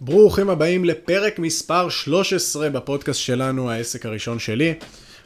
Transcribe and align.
ברוכים 0.00 0.50
הבאים 0.50 0.84
לפרק 0.84 1.38
מספר 1.38 1.88
13 1.88 2.70
בפודקאסט 2.70 3.20
שלנו, 3.20 3.70
העסק 3.70 4.06
הראשון 4.06 4.38
שלי. 4.38 4.74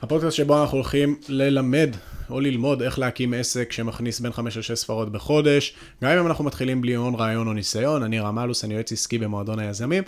הפודקאסט 0.03 0.37
שבו 0.37 0.63
אנחנו 0.63 0.79
הולכים 0.79 1.17
ללמד 1.29 1.97
או 2.31 2.41
ללמוד 2.41 2.83
איך 2.83 2.99
להקים 2.99 3.35
עסק 3.35 3.73
שמכניס 3.73 4.21
בין 4.21 4.33
5 4.33 4.57
ל-6 4.57 4.75
ספרות 4.75 5.13
בחודש. 5.13 5.75
גם 6.03 6.19
אם 6.19 6.27
אנחנו 6.27 6.45
מתחילים 6.45 6.81
בלי 6.81 6.95
הון, 6.95 7.15
רעיון 7.15 7.49
או 7.49 7.53
ניסיון, 7.53 8.03
אני 8.03 8.21
רם 8.21 8.39
אלוס, 8.39 8.65
אני 8.65 8.75
יועץ 8.75 8.93
עסקי 8.93 9.19
במועדון 9.19 9.59
היזמים. 9.59 10.03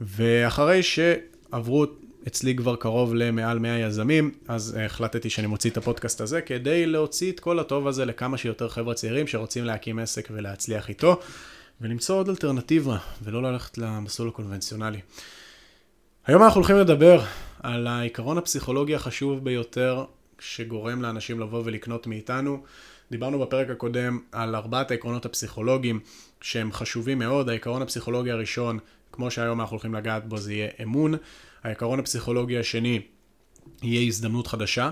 ואחרי 0.00 0.82
שעברו 0.82 1.86
אצלי 2.26 2.56
כבר 2.56 2.76
קרוב 2.76 3.14
למעל 3.14 3.58
100 3.58 3.78
יזמים, 3.78 4.30
אז 4.48 4.76
החלטתי 4.84 5.30
שאני 5.30 5.46
מוציא 5.46 5.70
את 5.70 5.76
הפודקאסט 5.76 6.20
הזה 6.20 6.40
כדי 6.40 6.86
להוציא 6.86 7.32
את 7.32 7.40
כל 7.40 7.58
הטוב 7.58 7.86
הזה 7.86 8.04
לכמה 8.04 8.38
שיותר 8.38 8.68
חבר'ה 8.68 8.94
צעירים 8.94 9.26
שרוצים 9.26 9.64
להקים 9.64 9.98
עסק 9.98 10.28
ולהצליח 10.30 10.88
איתו. 10.88 11.20
ולמצוא 11.80 12.16
עוד 12.16 12.28
אלטרנטיבה, 12.28 12.98
ולא 13.22 13.42
ללכת 13.42 13.78
למסלול 13.78 14.28
הקונבנציונלי. 14.28 15.00
היום 16.26 16.42
אנחנו 16.42 16.60
הולכים 16.60 16.76
לדבר 16.76 17.22
על 17.62 17.86
העיקרון 17.86 18.38
הפסיכולוגי 18.38 18.94
החשוב 18.94 19.44
ביותר 19.44 20.04
שגורם 20.38 21.02
לאנשים 21.02 21.40
לבוא 21.40 21.62
ולקנות 21.64 22.06
מאיתנו. 22.06 22.62
דיברנו 23.10 23.38
בפרק 23.38 23.70
הקודם 23.70 24.18
על 24.32 24.54
ארבעת 24.54 24.90
העקרונות 24.90 25.26
הפסיכולוגיים 25.26 26.00
שהם 26.40 26.72
חשובים 26.72 27.18
מאוד. 27.18 27.48
העיקרון 27.48 27.82
הפסיכולוגי 27.82 28.30
הראשון, 28.30 28.78
כמו 29.12 29.30
שהיום 29.30 29.60
אנחנו 29.60 29.74
הולכים 29.74 29.94
לגעת 29.94 30.28
בו, 30.28 30.38
זה 30.38 30.52
יהיה 30.52 30.68
אמון. 30.82 31.14
העיקרון 31.62 31.98
הפסיכולוגי 31.98 32.58
השני 32.58 33.00
יהיה 33.82 34.06
הזדמנות 34.06 34.46
חדשה. 34.46 34.90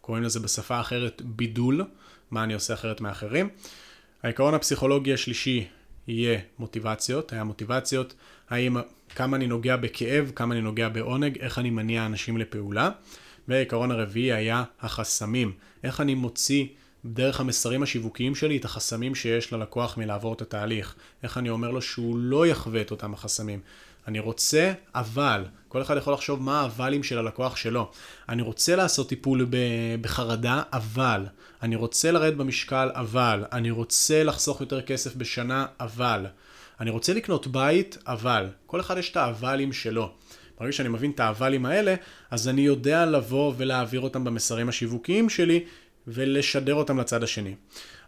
קוראים 0.00 0.24
לזה 0.24 0.40
בשפה 0.40 0.80
אחרת 0.80 1.22
בידול, 1.24 1.84
מה 2.30 2.44
אני 2.44 2.54
עושה 2.54 2.74
אחרת 2.74 3.00
מאחרים. 3.00 3.48
העיקרון 4.22 4.54
הפסיכולוגי 4.54 5.12
השלישי 5.12 5.68
יהיה 6.08 6.38
מוטיבציות, 6.58 7.32
היה 7.32 7.44
מוטיבציות, 7.44 8.14
האם, 8.50 8.76
כמה 9.14 9.36
אני 9.36 9.46
נוגע 9.46 9.76
בכאב, 9.76 10.32
כמה 10.34 10.54
אני 10.54 10.62
נוגע 10.62 10.88
בעונג, 10.88 11.38
איך 11.38 11.58
אני 11.58 11.70
מניע 11.70 12.06
אנשים 12.06 12.36
לפעולה. 12.36 12.90
והעיקרון 13.48 13.90
הרביעי 13.90 14.32
היה 14.32 14.64
החסמים, 14.80 15.52
איך 15.84 16.00
אני 16.00 16.14
מוציא 16.14 16.66
דרך 17.04 17.40
המסרים 17.40 17.82
השיווקיים 17.82 18.34
שלי 18.34 18.56
את 18.56 18.64
החסמים 18.64 19.14
שיש 19.14 19.52
ללקוח 19.52 19.98
מלעבור 19.98 20.32
את 20.32 20.42
התהליך, 20.42 20.94
איך 21.22 21.38
אני 21.38 21.50
אומר 21.50 21.70
לו 21.70 21.82
שהוא 21.82 22.18
לא 22.18 22.46
יחווה 22.46 22.80
את 22.80 22.90
אותם 22.90 23.14
החסמים. 23.14 23.60
אני 24.08 24.18
רוצה, 24.18 24.72
אבל, 24.94 25.44
כל 25.68 25.82
אחד 25.82 25.96
יכול 25.96 26.12
לחשוב 26.12 26.42
מה 26.42 26.60
האבלים 26.60 27.02
של 27.02 27.18
הלקוח 27.18 27.56
שלו. 27.56 27.90
אני 28.28 28.42
רוצה 28.42 28.76
לעשות 28.76 29.08
טיפול 29.08 29.46
בחרדה, 30.00 30.62
אבל. 30.72 31.26
אני 31.62 31.76
רוצה 31.76 32.10
לרדת 32.10 32.36
במשקל, 32.36 32.90
אבל. 32.94 33.44
אני 33.52 33.70
רוצה 33.70 34.24
לחסוך 34.24 34.60
יותר 34.60 34.82
כסף 34.82 35.16
בשנה, 35.16 35.66
אבל. 35.80 36.26
אני 36.80 36.90
רוצה 36.90 37.14
לקנות 37.14 37.46
בית, 37.46 37.98
אבל. 38.06 38.46
כל 38.66 38.80
אחד 38.80 38.98
יש 38.98 39.10
את 39.10 39.16
האבלים 39.16 39.72
שלו. 39.72 40.12
ברגע 40.60 40.72
שאני 40.72 40.88
מבין 40.88 41.10
את 41.10 41.20
האבלים 41.20 41.66
האלה, 41.66 41.94
אז 42.30 42.48
אני 42.48 42.60
יודע 42.60 43.06
לבוא 43.06 43.52
ולהעביר 43.56 44.00
אותם 44.00 44.24
במסרים 44.24 44.68
השיווקיים 44.68 45.28
שלי 45.28 45.64
ולשדר 46.06 46.74
אותם 46.74 47.00
לצד 47.00 47.22
השני. 47.22 47.54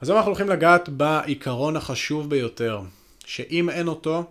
אז 0.01 0.09
היום 0.09 0.17
אנחנו 0.17 0.31
הולכים 0.31 0.49
לגעת 0.49 0.89
בעיקרון 0.89 1.77
החשוב 1.77 2.31
ביותר, 2.31 2.81
שאם 3.25 3.71
אין 3.71 3.89
אותו, 3.89 4.25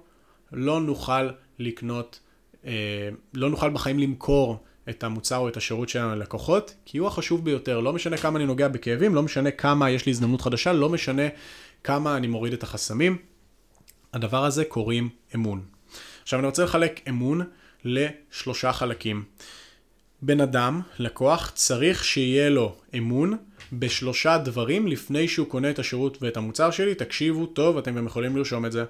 לא 0.52 0.82
נוכל 0.82 1.30
לקנות, 1.60 2.20
אה, 2.66 3.10
לא 3.34 3.50
נוכל 3.50 3.70
בחיים 3.70 4.00
למכור 4.00 4.64
את 4.90 5.04
המוצר 5.04 5.38
או 5.38 5.50
את 5.50 5.58
השירות 5.58 5.90
שלנו 5.90 6.16
ללקוחות, 6.16 6.74
כי 6.86 6.98
הוא 6.98 7.08
החשוב 7.08 7.46
ביותר. 7.46 7.80
לא 7.80 7.94
משנה 7.94 8.18
כמה 8.18 8.38
אני 8.38 8.46
נוגע 8.46 8.68
בכאבים, 8.68 9.16
לא 9.16 9.24
משנה 9.24 9.52
כמה 9.52 9.90
יש 9.90 10.06
לי 10.06 10.12
הזדמנות 10.12 10.42
חדשה, 10.42 10.74
לא 10.74 10.90
משנה 10.90 11.24
כמה 11.84 12.18
אני 12.18 12.28
מוריד 12.28 12.54
את 12.54 12.64
החסמים. 12.64 13.18
הדבר 14.14 14.46
הזה 14.46 14.66
קוראים 14.66 15.10
אמון. 15.36 15.62
עכשיו 16.24 16.40
אני 16.40 16.48
רוצה 16.48 16.64
לחלק 16.64 17.02
אמון 17.10 17.42
לשלושה 17.86 18.74
חלקים. 18.74 19.24
בן 20.22 20.42
אדם, 20.42 20.82
לקוח, 21.00 21.52
צריך 21.56 22.04
שיהיה 22.04 22.50
לו 22.50 22.76
אמון 22.98 23.38
בשלושה 23.74 24.38
דברים 24.38 24.88
לפני 24.88 25.28
שהוא 25.28 25.48
קונה 25.48 25.70
את 25.70 25.80
השירות 25.80 26.18
ואת 26.22 26.38
המוצר 26.38 26.72
שלי. 26.72 26.96
תקשיבו 26.96 27.46
טוב, 27.46 27.78
אתם 27.78 27.96
גם 27.96 28.06
יכולים 28.06 28.38
לרשום 28.38 28.66
את 28.66 28.72
זה. 28.72 28.86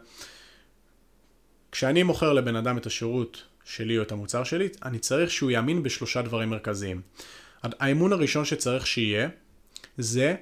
כשאני 1.72 2.04
מוכר 2.04 2.34
לבן 2.34 2.56
אדם 2.56 2.78
את 2.78 2.86
השירות 2.86 3.44
שלי 3.66 3.98
או 3.98 4.04
את 4.04 4.12
המוצר 4.12 4.44
שלי, 4.44 4.68
אני 4.84 5.00
צריך 5.00 5.32
שהוא 5.32 5.52
יאמין 5.52 5.84
בשלושה 5.84 6.22
דברים 6.22 6.50
מרכזיים. 6.50 7.02
האמון 7.64 8.14
הראשון 8.14 8.46
שצריך 8.46 8.88
שיהיה, 8.88 9.30
זה 9.98 10.36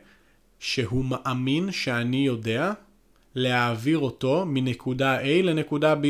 שהוא 0.60 1.06
מאמין 1.06 1.72
שאני 1.72 2.26
יודע 2.26 2.72
להעביר 3.36 4.00
אותו 4.00 4.46
מנקודה 4.46 5.22
A 5.22 5.44
לנקודה 5.44 5.94
B. 5.94 6.06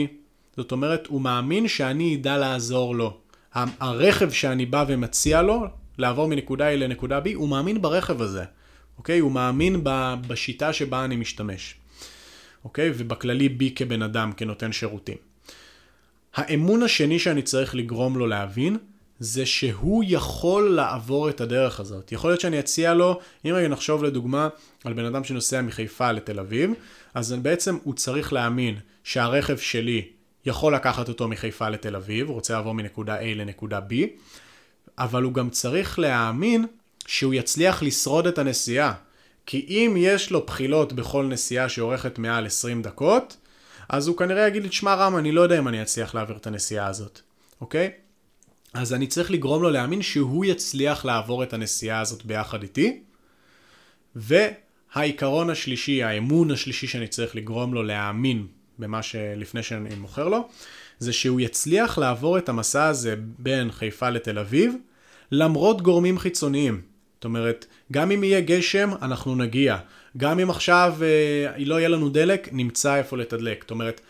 זאת 0.58 0.72
אומרת, 0.72 1.08
הוא 1.08 1.22
מאמין 1.22 1.68
שאני 1.68 2.16
אדע 2.16 2.38
לעזור 2.38 2.96
לו. 2.96 3.18
הרכב 3.54 4.32
שאני 4.32 4.66
בא 4.66 4.86
ומציע 4.88 5.42
לו 5.42 5.66
לעבור 5.98 6.28
מנקודה 6.28 6.74
A 6.74 6.76
לנקודה 6.76 7.20
B, 7.20 7.30
הוא 7.36 7.50
מאמין 7.50 7.82
ברכב 7.82 8.22
הזה, 8.22 8.44
אוקיי? 8.98 9.20
הוא 9.20 9.32
מאמין 9.32 9.82
בשיטה 10.28 10.74
שבה 10.74 11.06
אני 11.06 11.16
משתמש. 11.16 11.76
אוקיי? 12.68 12.92
ובכללי 12.98 13.50
בי 13.50 13.72
כבן 13.76 14.02
אדם, 14.02 14.32
כנותן 14.32 14.72
שירותים. 14.72 15.18
האמון 16.36 16.84
השני 16.84 17.20
שאני 17.20 17.42
צריך 17.42 17.76
לגרום 17.76 18.18
לו 18.18 18.28
להבין, 18.28 18.78
זה 19.20 19.46
שהוא 19.46 20.04
יכול 20.08 20.76
לעבור 20.76 21.30
את 21.30 21.42
הדרך 21.42 21.80
הזאת. 21.80 22.12
יכול 22.12 22.30
להיות 22.30 22.42
שאני 22.42 22.60
אציע 22.60 22.94
לו, 22.94 23.20
אם 23.46 23.52
רגע 23.54 23.68
נחשוב 23.68 24.04
לדוגמה 24.04 24.50
על 24.84 24.94
בן 24.94 25.06
אדם 25.06 25.24
שנוסע 25.24 25.62
מחיפה 25.62 26.12
לתל 26.12 26.40
אביב, 26.40 26.72
אז 27.14 27.34
בעצם 27.34 27.78
הוא 27.84 27.94
צריך 27.94 28.34
להאמין 28.34 28.76
שהרכב 29.04 29.58
שלי 29.58 30.08
יכול 30.46 30.76
לקחת 30.76 31.10
אותו 31.10 31.28
מחיפה 31.28 31.70
לתל 31.70 31.96
אביב, 31.96 32.28
הוא 32.28 32.36
רוצה 32.36 32.54
לעבור 32.54 32.74
מנקודה 32.74 33.20
A 33.20 33.26
לנקודה 33.36 33.80
B, 33.90 33.94
אבל 34.98 35.24
הוא 35.24 35.34
גם 35.34 35.50
צריך 35.50 36.00
להאמין 36.00 36.66
שהוא 37.06 37.34
יצליח 37.34 37.84
לשרוד 37.84 38.28
את 38.28 38.38
הנסיעה. 38.38 38.94
כי 39.48 39.66
אם 39.70 39.96
יש 39.98 40.32
לו 40.32 40.46
בחילות 40.46 40.94
בכל 40.94 41.26
נסיעה 41.26 41.70
שאורכת 41.70 42.20
מעל 42.20 42.46
20 42.46 42.82
דקות, 42.82 43.38
אז 43.90 44.08
הוא 44.08 44.18
כנראה 44.18 44.48
יגיד 44.48 44.64
לי, 44.64 44.70
תשמע 44.70 44.96
רם, 44.96 45.18
אני 45.18 45.32
לא 45.32 45.42
יודע 45.42 45.60
אם 45.60 45.68
אני 45.68 45.82
אצליח 45.82 46.16
להעביר 46.16 46.38
את 46.38 46.48
הנסיעה 46.48 46.88
הזאת, 46.88 47.22
אוקיי? 47.62 47.92
אז 48.74 48.94
אני 48.94 49.08
צריך 49.08 49.32
לגרום 49.32 49.64
לו 49.64 49.70
להאמין 49.70 50.02
שהוא 50.02 50.46
יצליח 50.46 51.06
לעבור 51.06 51.44
את 51.44 51.54
הנסיעה 51.54 52.00
הזאת 52.00 52.26
ביחד 52.26 52.64
איתי. 52.64 53.02
והעיקרון 54.16 55.50
השלישי, 55.50 56.04
האמון 56.04 56.52
השלישי 56.52 56.88
שאני 56.88 57.08
צריך 57.08 57.36
לגרום 57.36 57.74
לו 57.74 57.84
להאמין 57.84 58.48
במה 58.80 59.04
שלפני 59.04 59.64
שאני 59.64 59.96
מוכר 59.96 60.28
לו, 60.28 60.50
זה 61.00 61.14
שהוא 61.14 61.42
יצליח 61.42 61.98
לעבור 61.98 62.38
את 62.38 62.50
המסע 62.50 62.86
הזה 62.86 63.16
בין 63.40 63.72
חיפה 63.72 64.10
לתל 64.10 64.40
אביב, 64.40 64.74
למרות 65.32 65.82
גורמים 65.82 66.20
חיצוניים. 66.20 66.97
אומרת, 67.28 67.66
גם 67.92 68.12
אם 68.12 68.24
יהיה 68.24 68.42
גשם, 68.42 68.90
אנחנו 69.02 69.36
נגיע. 69.36 69.78
גם 70.18 70.40
אם 70.40 70.50
עכשיו 70.50 70.96
אה, 71.02 71.64
לא 71.66 71.76
יהיה 71.76 71.90
לנו 71.90 72.10
דלק, 72.10 72.50
נמצא 72.52 72.96
איפה 72.96 73.18
לתדלק. 73.18 73.62
זאת 73.62 73.72
אומרת, 73.72 74.02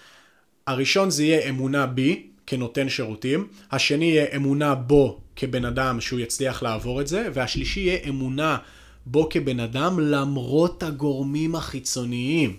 הראשון 0.68 1.10
זה 1.10 1.24
יהיה 1.24 1.50
אמונה 1.50 1.86
בי 1.86 2.28
כנותן 2.48 2.90
שירותים, 2.90 3.48
השני 3.72 4.06
יהיה 4.06 4.26
אמונה 4.36 4.76
בו 4.76 5.22
כבן 5.36 5.66
אדם 5.66 6.02
שהוא 6.02 6.20
יצליח 6.20 6.64
לעבור 6.64 7.02
את 7.02 7.08
זה, 7.08 7.30
והשלישי 7.34 7.80
יהיה 7.80 8.00
אמונה 8.10 8.58
בו 9.06 9.30
כבן 9.30 9.60
אדם 9.60 10.00
למרות 10.00 10.84
הגורמים 10.84 11.56
החיצוניים, 11.56 12.58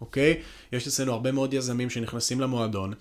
אוקיי? 0.00 0.40
יש 0.72 0.86
אצלנו 0.86 1.12
הרבה 1.12 1.32
מאוד 1.32 1.54
יזמים 1.54 1.90
שנכנסים 1.90 2.40
למועדון, 2.40 2.92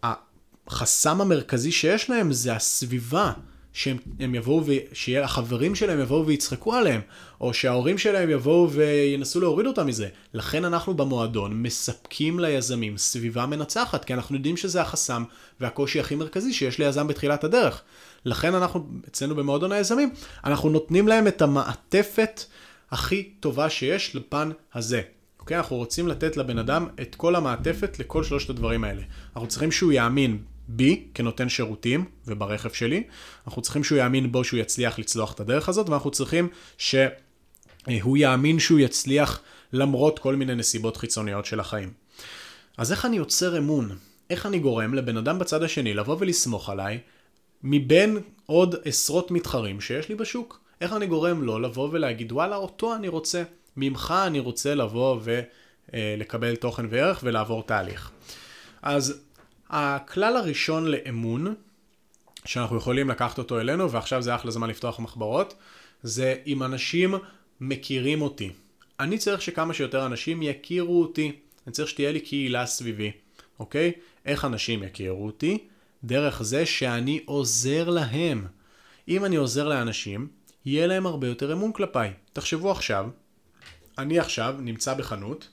והחסם 0.00 1.20
המרכזי 1.20 1.72
שיש 1.72 2.10
להם 2.10 2.32
זה 2.32 2.52
הסביבה. 2.52 3.32
שהם 3.72 4.34
יבואו 4.34 4.64
ושהחברים 4.66 5.74
שלהם 5.74 6.00
יבואו 6.00 6.26
ויצחקו 6.26 6.74
עליהם, 6.74 7.00
או 7.40 7.54
שההורים 7.54 7.98
שלהם 7.98 8.30
יבואו 8.30 8.70
וינסו 8.70 9.40
להוריד 9.40 9.66
אותם 9.66 9.86
מזה. 9.86 10.08
לכן 10.34 10.64
אנחנו 10.64 10.94
במועדון 10.94 11.62
מספקים 11.62 12.40
ליזמים 12.40 12.98
סביבה 12.98 13.46
מנצחת, 13.46 14.04
כי 14.04 14.14
אנחנו 14.14 14.36
יודעים 14.36 14.56
שזה 14.56 14.80
החסם 14.80 15.24
והקושי 15.60 16.00
הכי 16.00 16.14
מרכזי 16.14 16.52
שיש 16.52 16.78
ליזם 16.78 17.06
בתחילת 17.06 17.44
הדרך. 17.44 17.82
לכן 18.24 18.54
אנחנו, 18.54 18.86
אצלנו 19.08 19.34
במועדון 19.34 19.72
היזמים, 19.72 20.10
אנחנו 20.44 20.70
נותנים 20.70 21.08
להם 21.08 21.26
את 21.26 21.42
המעטפת 21.42 22.44
הכי 22.90 23.30
טובה 23.40 23.70
שיש 23.70 24.16
לפן 24.16 24.50
הזה. 24.74 25.02
אוקיי? 25.40 25.56
אנחנו 25.56 25.76
רוצים 25.76 26.08
לתת 26.08 26.36
לבן 26.36 26.58
אדם 26.58 26.86
את 27.02 27.14
כל 27.14 27.34
המעטפת 27.34 27.98
לכל 27.98 28.24
שלושת 28.24 28.50
הדברים 28.50 28.84
האלה. 28.84 29.02
אנחנו 29.34 29.48
צריכים 29.48 29.72
שהוא 29.72 29.92
יאמין 29.92 30.38
בי 30.76 31.04
כנותן 31.14 31.48
שירותים 31.48 32.04
וברכב 32.26 32.72
שלי. 32.72 33.02
אנחנו 33.46 33.62
צריכים 33.62 33.84
שהוא 33.84 33.98
יאמין 33.98 34.32
בו 34.32 34.44
שהוא 34.44 34.60
יצליח 34.60 34.98
לצלוח 34.98 35.32
את 35.32 35.40
הדרך 35.40 35.68
הזאת, 35.68 35.88
ואנחנו 35.88 36.10
צריכים 36.10 36.48
שהוא 36.78 38.16
יאמין 38.16 38.58
שהוא 38.58 38.80
יצליח 38.80 39.40
למרות 39.72 40.18
כל 40.18 40.36
מיני 40.36 40.54
נסיבות 40.54 40.96
חיצוניות 40.96 41.44
של 41.44 41.60
החיים. 41.60 41.92
אז 42.76 42.92
איך 42.92 43.04
אני 43.04 43.16
יוצר 43.16 43.58
אמון? 43.58 43.96
איך 44.30 44.46
אני 44.46 44.58
גורם 44.58 44.94
לבן 44.94 45.16
אדם 45.16 45.38
בצד 45.38 45.62
השני 45.62 45.94
לבוא 45.94 46.16
ולסמוך 46.20 46.70
עליי 46.70 46.98
מבין 47.62 48.18
עוד 48.46 48.74
עשרות 48.84 49.30
מתחרים 49.30 49.80
שיש 49.80 50.08
לי 50.08 50.14
בשוק? 50.14 50.60
איך 50.80 50.92
אני 50.92 51.06
גורם 51.06 51.42
לו 51.42 51.58
לבוא 51.58 51.88
ולהגיד 51.92 52.32
וואלה 52.32 52.56
אותו 52.56 52.94
אני 52.94 53.08
רוצה, 53.08 53.42
ממך 53.76 54.14
אני 54.26 54.38
רוצה 54.38 54.74
לבוא 54.74 55.20
ולקבל 55.92 56.56
תוכן 56.56 56.86
וערך 56.90 57.20
ולעבור 57.22 57.62
תהליך. 57.62 58.10
אז 58.82 59.20
הכלל 59.72 60.36
הראשון 60.36 60.86
לאמון, 60.86 61.54
שאנחנו 62.44 62.76
יכולים 62.76 63.10
לקחת 63.10 63.38
אותו 63.38 63.60
אלינו, 63.60 63.90
ועכשיו 63.90 64.22
זה 64.22 64.34
אחלה 64.34 64.50
זמן 64.50 64.70
לפתוח 64.70 65.00
מחברות, 65.00 65.54
זה 66.02 66.34
אם 66.46 66.62
אנשים 66.62 67.14
מכירים 67.60 68.22
אותי. 68.22 68.50
אני 69.00 69.18
צריך 69.18 69.42
שכמה 69.42 69.74
שיותר 69.74 70.06
אנשים 70.06 70.42
יכירו 70.42 71.02
אותי. 71.02 71.32
אני 71.66 71.72
צריך 71.72 71.88
שתהיה 71.88 72.12
לי 72.12 72.20
קהילה 72.20 72.66
סביבי, 72.66 73.12
אוקיי? 73.58 73.92
איך 74.26 74.44
אנשים 74.44 74.82
יכירו 74.82 75.26
אותי? 75.26 75.58
דרך 76.04 76.42
זה 76.42 76.66
שאני 76.66 77.20
עוזר 77.24 77.90
להם. 77.90 78.46
אם 79.08 79.24
אני 79.24 79.36
עוזר 79.36 79.68
לאנשים, 79.68 80.28
יהיה 80.64 80.86
להם 80.86 81.06
הרבה 81.06 81.26
יותר 81.26 81.52
אמון 81.52 81.72
כלפיי. 81.72 82.12
תחשבו 82.32 82.70
עכשיו, 82.70 83.08
אני 83.98 84.18
עכשיו 84.18 84.54
נמצא 84.58 84.94
בחנות, 84.94 85.48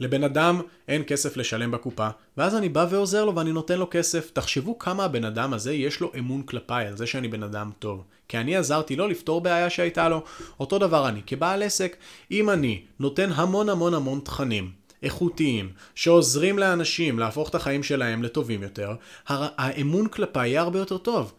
ולבן 0.00 0.24
אדם 0.24 0.60
אין 0.88 1.02
כסף 1.06 1.36
לשלם 1.36 1.70
בקופה, 1.70 2.08
ואז 2.36 2.54
אני 2.54 2.68
בא 2.68 2.86
ועוזר 2.90 3.24
לו 3.24 3.36
ואני 3.36 3.52
נותן 3.52 3.78
לו 3.78 3.86
כסף. 3.90 4.30
תחשבו 4.30 4.78
כמה 4.78 5.04
הבן 5.04 5.24
אדם 5.24 5.54
הזה 5.54 5.72
יש 5.72 6.00
לו 6.00 6.12
אמון 6.18 6.42
כלפיי, 6.42 6.86
על 6.86 6.96
זה 6.96 7.06
שאני 7.06 7.28
בן 7.28 7.42
אדם 7.42 7.70
טוב. 7.78 8.04
כי 8.28 8.38
אני 8.38 8.56
עזרתי 8.56 8.96
לו 8.96 9.08
לפתור 9.08 9.40
בעיה 9.40 9.70
שהייתה 9.70 10.08
לו. 10.08 10.22
אותו 10.60 10.78
דבר 10.78 11.08
אני, 11.08 11.20
כבעל 11.26 11.62
עסק, 11.62 11.96
אם 12.30 12.50
אני 12.50 12.82
נותן 13.00 13.32
המון 13.32 13.68
המון 13.68 13.94
המון 13.94 14.20
תכנים, 14.24 14.70
איכותיים, 15.02 15.72
שעוזרים 15.94 16.58
לאנשים 16.58 17.18
להפוך 17.18 17.48
את 17.48 17.54
החיים 17.54 17.82
שלהם 17.82 18.22
לטובים 18.22 18.62
יותר, 18.62 18.94
האמון 19.28 20.08
כלפיי 20.08 20.48
יהיה 20.48 20.60
הרבה 20.60 20.78
יותר 20.78 20.98
טוב. 20.98 21.32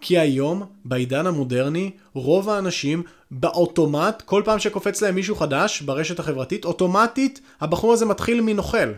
כי 0.00 0.18
היום, 0.18 0.62
בעידן 0.84 1.26
המודרני, 1.26 1.90
רוב 2.14 2.48
האנשים 2.48 3.02
באוטומט, 3.30 4.22
כל 4.22 4.42
פעם 4.44 4.58
שקופץ 4.58 5.02
להם 5.02 5.14
מישהו 5.14 5.36
חדש 5.36 5.80
ברשת 5.80 6.18
החברתית, 6.18 6.64
אוטומטית 6.64 7.40
הבחור 7.60 7.92
הזה 7.92 8.06
מתחיל 8.06 8.40
מנוכל. 8.40 8.92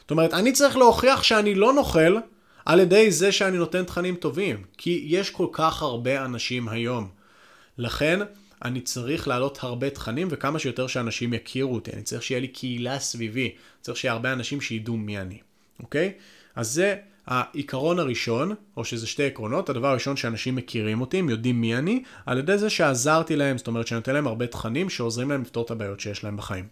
זאת 0.00 0.10
אומרת, 0.10 0.34
אני 0.34 0.52
צריך 0.52 0.76
להוכיח 0.76 1.22
שאני 1.22 1.54
לא 1.54 1.72
נוכל 1.72 2.16
על 2.66 2.80
ידי 2.80 3.10
זה 3.10 3.32
שאני 3.32 3.56
נותן 3.56 3.84
תכנים 3.84 4.14
טובים. 4.14 4.64
כי 4.78 5.04
יש 5.06 5.30
כל 5.30 5.46
כך 5.52 5.82
הרבה 5.82 6.24
אנשים 6.24 6.68
היום. 6.68 7.08
לכן, 7.78 8.20
אני 8.64 8.80
צריך 8.80 9.28
להעלות 9.28 9.58
הרבה 9.62 9.90
תכנים 9.90 10.28
וכמה 10.30 10.58
שיותר 10.58 10.86
שאנשים 10.86 11.34
יכירו 11.34 11.74
אותי. 11.74 11.90
אני 11.92 12.02
צריך 12.02 12.22
שיהיה 12.22 12.40
לי 12.40 12.48
קהילה 12.48 12.98
סביבי. 12.98 13.54
צריך 13.80 13.98
שיהיה 13.98 14.12
הרבה 14.12 14.32
אנשים 14.32 14.60
שידעו 14.60 14.96
מי 14.96 15.18
אני, 15.18 15.38
אוקיי? 15.82 16.12
אז 16.56 16.70
זה 16.70 16.96
העיקרון 17.26 17.98
הראשון, 17.98 18.54
או 18.76 18.84
שזה 18.84 19.06
שתי 19.06 19.26
עקרונות, 19.26 19.68
הדבר 19.68 19.88
הראשון 19.88 20.16
שאנשים 20.16 20.56
מכירים 20.56 21.00
אותי, 21.00 21.18
הם 21.18 21.28
יודעים 21.28 21.60
מי 21.60 21.76
אני, 21.76 22.02
על 22.26 22.38
ידי 22.38 22.58
זה 22.58 22.70
שעזרתי 22.70 23.36
להם, 23.36 23.58
זאת 23.58 23.66
אומרת 23.66 23.86
שאני 23.86 23.96
נותן 23.96 24.14
להם 24.14 24.26
הרבה 24.26 24.46
תכנים 24.46 24.90
שעוזרים 24.90 25.30
להם 25.30 25.42
לפתור 25.42 25.64
את 25.64 25.70
הבעיות 25.70 26.00
שיש 26.00 26.24
להם 26.24 26.36
בחיים. 26.36 26.66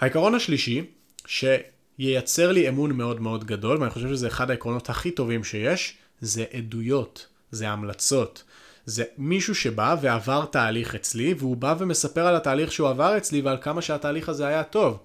העיקרון 0.00 0.34
השלישי, 0.34 0.84
שייצר 1.26 2.52
לי 2.52 2.68
אמון 2.68 2.92
מאוד 2.92 3.20
מאוד 3.20 3.44
גדול, 3.44 3.78
ואני 3.78 3.90
חושב 3.90 4.08
שזה 4.08 4.26
אחד 4.26 4.50
העקרונות 4.50 4.90
הכי 4.90 5.10
טובים 5.10 5.44
שיש, 5.44 5.94
זה 6.20 6.44
עדויות, 6.52 7.26
זה 7.50 7.68
המלצות. 7.68 8.42
זה 8.86 9.04
מישהו 9.18 9.54
שבא 9.54 9.96
ועבר 10.00 10.44
תהליך 10.44 10.94
אצלי, 10.94 11.34
והוא 11.38 11.56
בא 11.56 11.74
ומספר 11.78 12.26
על 12.26 12.36
התהליך 12.36 12.72
שהוא 12.72 12.88
עבר 12.88 13.16
אצלי 13.16 13.40
ועל 13.40 13.56
כמה 13.60 13.82
שהתהליך 13.82 14.28
הזה 14.28 14.46
היה 14.46 14.62
טוב. 14.64 14.98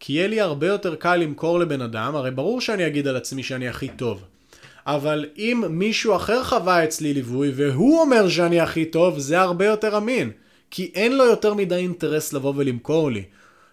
כי 0.00 0.12
יהיה 0.12 0.26
לי 0.26 0.40
הרבה 0.40 0.66
יותר 0.66 0.94
קל 0.94 1.16
למכור 1.16 1.58
לבן 1.58 1.80
אדם, 1.80 2.16
הרי 2.16 2.30
ברור 2.30 2.60
שאני 2.60 2.86
אגיד 2.86 3.08
על 3.08 3.16
עצמי 3.16 3.42
שאני 3.42 3.68
הכי 3.68 3.88
טוב. 3.88 4.24
אבל 4.86 5.26
אם 5.38 5.62
מישהו 5.68 6.16
אחר 6.16 6.44
חווה 6.44 6.84
אצלי 6.84 7.14
ליווי 7.14 7.52
והוא 7.56 8.00
אומר 8.00 8.28
שאני 8.28 8.60
הכי 8.60 8.84
טוב, 8.84 9.18
זה 9.18 9.40
הרבה 9.40 9.66
יותר 9.66 9.96
אמין. 9.96 10.30
כי 10.70 10.90
אין 10.94 11.16
לו 11.16 11.24
יותר 11.24 11.54
מדי 11.54 11.74
אינטרס 11.74 12.32
לבוא 12.32 12.52
ולמכור 12.56 13.10
לי. 13.10 13.24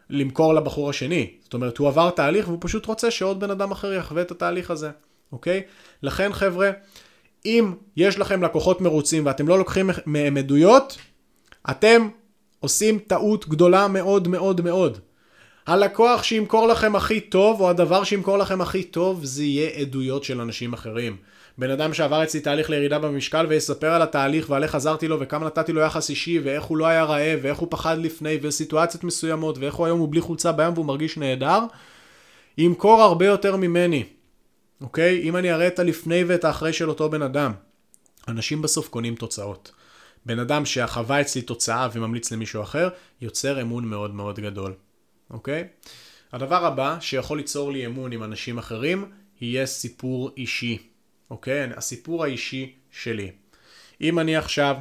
למכור 0.10 0.54
לבחור 0.54 0.90
השני. 0.90 1.32
זאת 1.44 1.54
אומרת, 1.54 1.78
הוא 1.78 1.88
עבר 1.88 2.10
תהליך 2.10 2.48
והוא 2.48 2.58
פשוט 2.62 2.86
רוצה 2.86 3.12
שעוד 3.12 3.40
בן 3.40 3.52
אדם 3.52 3.72
אחר 3.72 3.94
יחווה 3.94 4.22
את 4.22 4.32
התהליך 4.32 4.72
הזה, 4.72 4.90
אוקיי? 5.32 5.62
לכן 6.04 6.34
חבר'ה, 6.34 6.72
אם 7.46 7.74
יש 7.98 8.20
לכם 8.20 8.44
לקוחות 8.44 8.82
מרוצים 8.82 9.26
ואתם 9.26 9.48
לא 9.48 9.58
לוקחים 9.58 9.90
מהם 10.06 10.38
עדויות, 10.38 10.98
אתם 11.70 12.10
עושים 12.60 13.00
טעות 13.00 13.50
גדולה 13.50 13.88
מאוד 13.88 14.28
מאוד 14.28 14.62
מאוד. 14.62 15.00
הלקוח 15.68 16.24
שימכור 16.24 16.68
לכם 16.68 16.96
הכי 16.96 17.20
טוב, 17.20 17.62
או 17.62 17.70
הדבר 17.70 18.04
שימכור 18.04 18.38
לכם 18.38 18.62
הכי 18.62 18.84
טוב, 18.84 19.26
זה 19.26 19.44
יהיה 19.44 19.70
עדויות 19.70 20.24
של 20.24 20.42
אנשים 20.42 20.74
אחרים. 20.74 21.18
בן 21.58 21.70
אדם 21.70 21.94
שעבר 21.94 22.24
אצלי 22.24 22.40
תהליך 22.40 22.70
לירידה 22.70 23.00
במשקל 23.00 23.46
ויספר 23.50 23.94
על 23.94 24.02
התהליך 24.02 24.50
ועל 24.50 24.64
איך 24.64 24.76
עזרתי 24.76 25.08
לו 25.08 25.20
וכמה 25.20 25.46
נתתי 25.46 25.74
לו 25.74 25.82
יחס 25.82 26.10
אישי 26.10 26.40
ואיך 26.40 26.64
הוא 26.64 26.78
לא 26.78 26.86
היה 26.86 27.04
רעב 27.04 27.40
ואיך 27.42 27.58
הוא 27.58 27.68
פחד 27.72 27.98
לפני 27.98 28.38
וסיטואציות 28.42 29.04
מסוימות 29.04 29.58
ואיך 29.58 29.76
הוא 29.76 29.86
היום 29.86 30.00
הוא 30.00 30.12
בלי 30.12 30.22
חולצה 30.22 30.52
בים 30.52 30.74
והוא 30.74 30.86
מרגיש 30.86 31.18
נהדר, 31.18 31.60
ימכור 32.58 33.02
הרבה 33.02 33.26
יותר 33.26 33.56
ממני, 33.56 34.04
אוקיי? 34.82 35.22
אם 35.22 35.38
אני 35.38 35.54
אראה 35.54 35.68
את 35.68 35.80
הלפני 35.80 36.24
ואת 36.24 36.46
האחרי 36.46 36.74
של 36.74 36.90
אותו 36.90 37.10
בן 37.10 37.22
אדם. 37.22 37.52
אנשים 38.28 38.62
בסוף 38.62 38.88
קונים 38.88 39.16
תוצאות. 39.16 39.72
בן 40.26 40.40
אדם 40.40 40.66
שחווה 40.66 41.22
אצלי 41.22 41.42
תוצאה 41.42 41.88
וממליץ 41.94 42.32
למישהו 42.32 42.62
אחר, 42.62 42.90
יוצר 43.22 43.62
אמון 43.62 43.86
מאוד 43.86 44.14
מאוד 44.14 44.40
גדול. 44.40 44.74
אוקיי? 45.34 45.64
הדבר 46.32 46.66
הבא 46.66 46.98
שיכול 47.00 47.38
ליצור 47.38 47.72
לי 47.72 47.86
אמון 47.86 48.12
עם 48.12 48.24
אנשים 48.24 48.58
אחרים, 48.58 49.06
יהיה 49.42 49.66
סיפור 49.66 50.32
אישי, 50.38 50.78
אוקיי? 51.30 51.64
הסיפור 51.76 52.24
האישי 52.24 52.74
שלי. 52.92 53.32
אם 54.02 54.20
אני 54.20 54.36
עכשיו 54.36 54.76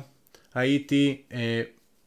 הייתי, 0.54 1.22
אה, 1.32 1.62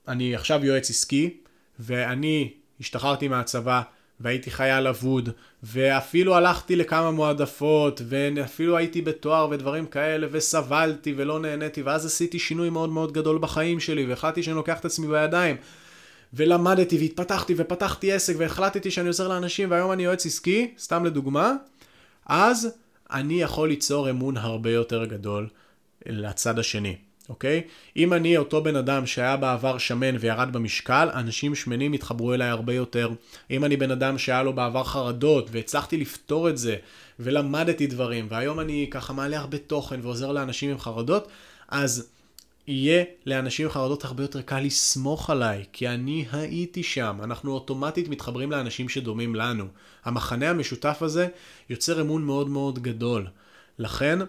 אני 0.07 0.35
עכשיו 0.35 0.65
יועץ 0.65 0.89
עסקי, 0.89 1.37
ואני 1.79 2.53
השתחררתי 2.79 3.27
מהצבא, 3.27 3.81
והייתי 4.19 4.51
חייל 4.51 4.87
אבוד, 4.87 5.29
ואפילו 5.63 6.35
הלכתי 6.35 6.75
לכמה 6.75 7.11
מועדפות, 7.11 8.01
ואפילו 8.05 8.77
הייתי 8.77 9.01
בתואר 9.01 9.49
ודברים 9.51 9.85
כאלה, 9.85 10.27
וסבלתי 10.31 11.13
ולא 11.17 11.39
נהניתי, 11.39 11.81
ואז 11.81 12.05
עשיתי 12.05 12.39
שינוי 12.39 12.69
מאוד 12.69 12.89
מאוד 12.89 13.11
גדול 13.11 13.37
בחיים 13.37 13.79
שלי, 13.79 14.05
והחלטתי 14.05 14.43
שאני 14.43 14.55
לוקח 14.55 14.79
את 14.79 14.85
עצמי 14.85 15.07
בידיים. 15.07 15.55
ולמדתי 16.35 16.97
והתפתחתי 16.97 17.53
ופתחתי 17.57 18.11
עסק 18.11 18.33
והחלטתי 18.37 18.91
שאני 18.91 19.07
עוזר 19.07 19.27
לאנשים 19.27 19.71
והיום 19.71 19.91
אני 19.91 20.03
יועץ 20.03 20.25
עסקי, 20.25 20.73
סתם 20.79 21.05
לדוגמה, 21.05 21.53
אז 22.25 22.69
אני 23.11 23.41
יכול 23.41 23.69
ליצור 23.69 24.09
אמון 24.09 24.37
הרבה 24.37 24.71
יותר 24.71 25.05
גדול 25.05 25.47
לצד 26.05 26.59
השני, 26.59 26.95
אוקיי? 27.29 27.61
אם 27.97 28.13
אני 28.13 28.37
אותו 28.37 28.63
בן 28.63 28.75
אדם 28.75 29.05
שהיה 29.05 29.37
בעבר 29.37 29.77
שמן 29.77 30.15
וירד 30.19 30.53
במשקל, 30.53 31.09
אנשים 31.13 31.55
שמנים 31.55 31.93
יתחברו 31.93 32.33
אליי 32.33 32.49
הרבה 32.49 32.73
יותר. 32.73 33.09
אם 33.51 33.65
אני 33.65 33.77
בן 33.77 33.91
אדם 33.91 34.17
שהיה 34.17 34.43
לו 34.43 34.53
בעבר 34.53 34.83
חרדות 34.83 35.49
והצלחתי 35.51 35.97
לפתור 35.97 36.49
את 36.49 36.57
זה 36.57 36.75
ולמדתי 37.19 37.87
דברים 37.87 38.27
והיום 38.29 38.59
אני 38.59 38.87
ככה 38.91 39.13
מעלה 39.13 39.39
הרבה 39.39 39.57
תוכן 39.57 39.99
ועוזר 40.03 40.31
לאנשים 40.31 40.71
עם 40.71 40.77
חרדות, 40.77 41.27
אז 41.69 42.09
יהיה 42.67 43.03
לאנשים 43.25 43.69
חרדות 43.69 44.05
הרבה 44.05 44.23
יותר 44.23 44.41
קל 44.41 44.59
לסמוך 44.59 45.29
עליי, 45.29 45.63
כי 45.73 45.87
אני 45.87 46.25
הייתי 46.31 46.83
שם. 46.83 47.19
אנחנו 47.23 47.51
אוטומטית 47.51 48.09
מתחברים 48.09 48.51
לאנשים 48.51 48.89
שדומים 48.89 49.35
לנו. 49.35 49.65
המחנה 50.05 50.49
המשותף 50.49 50.97
הזה 51.01 51.27
יוצר 51.69 52.01
אמון 52.01 52.23
מאוד 52.23 52.49
מאוד 52.49 52.79
גדול. 52.79 53.27
לכן, 53.79 54.19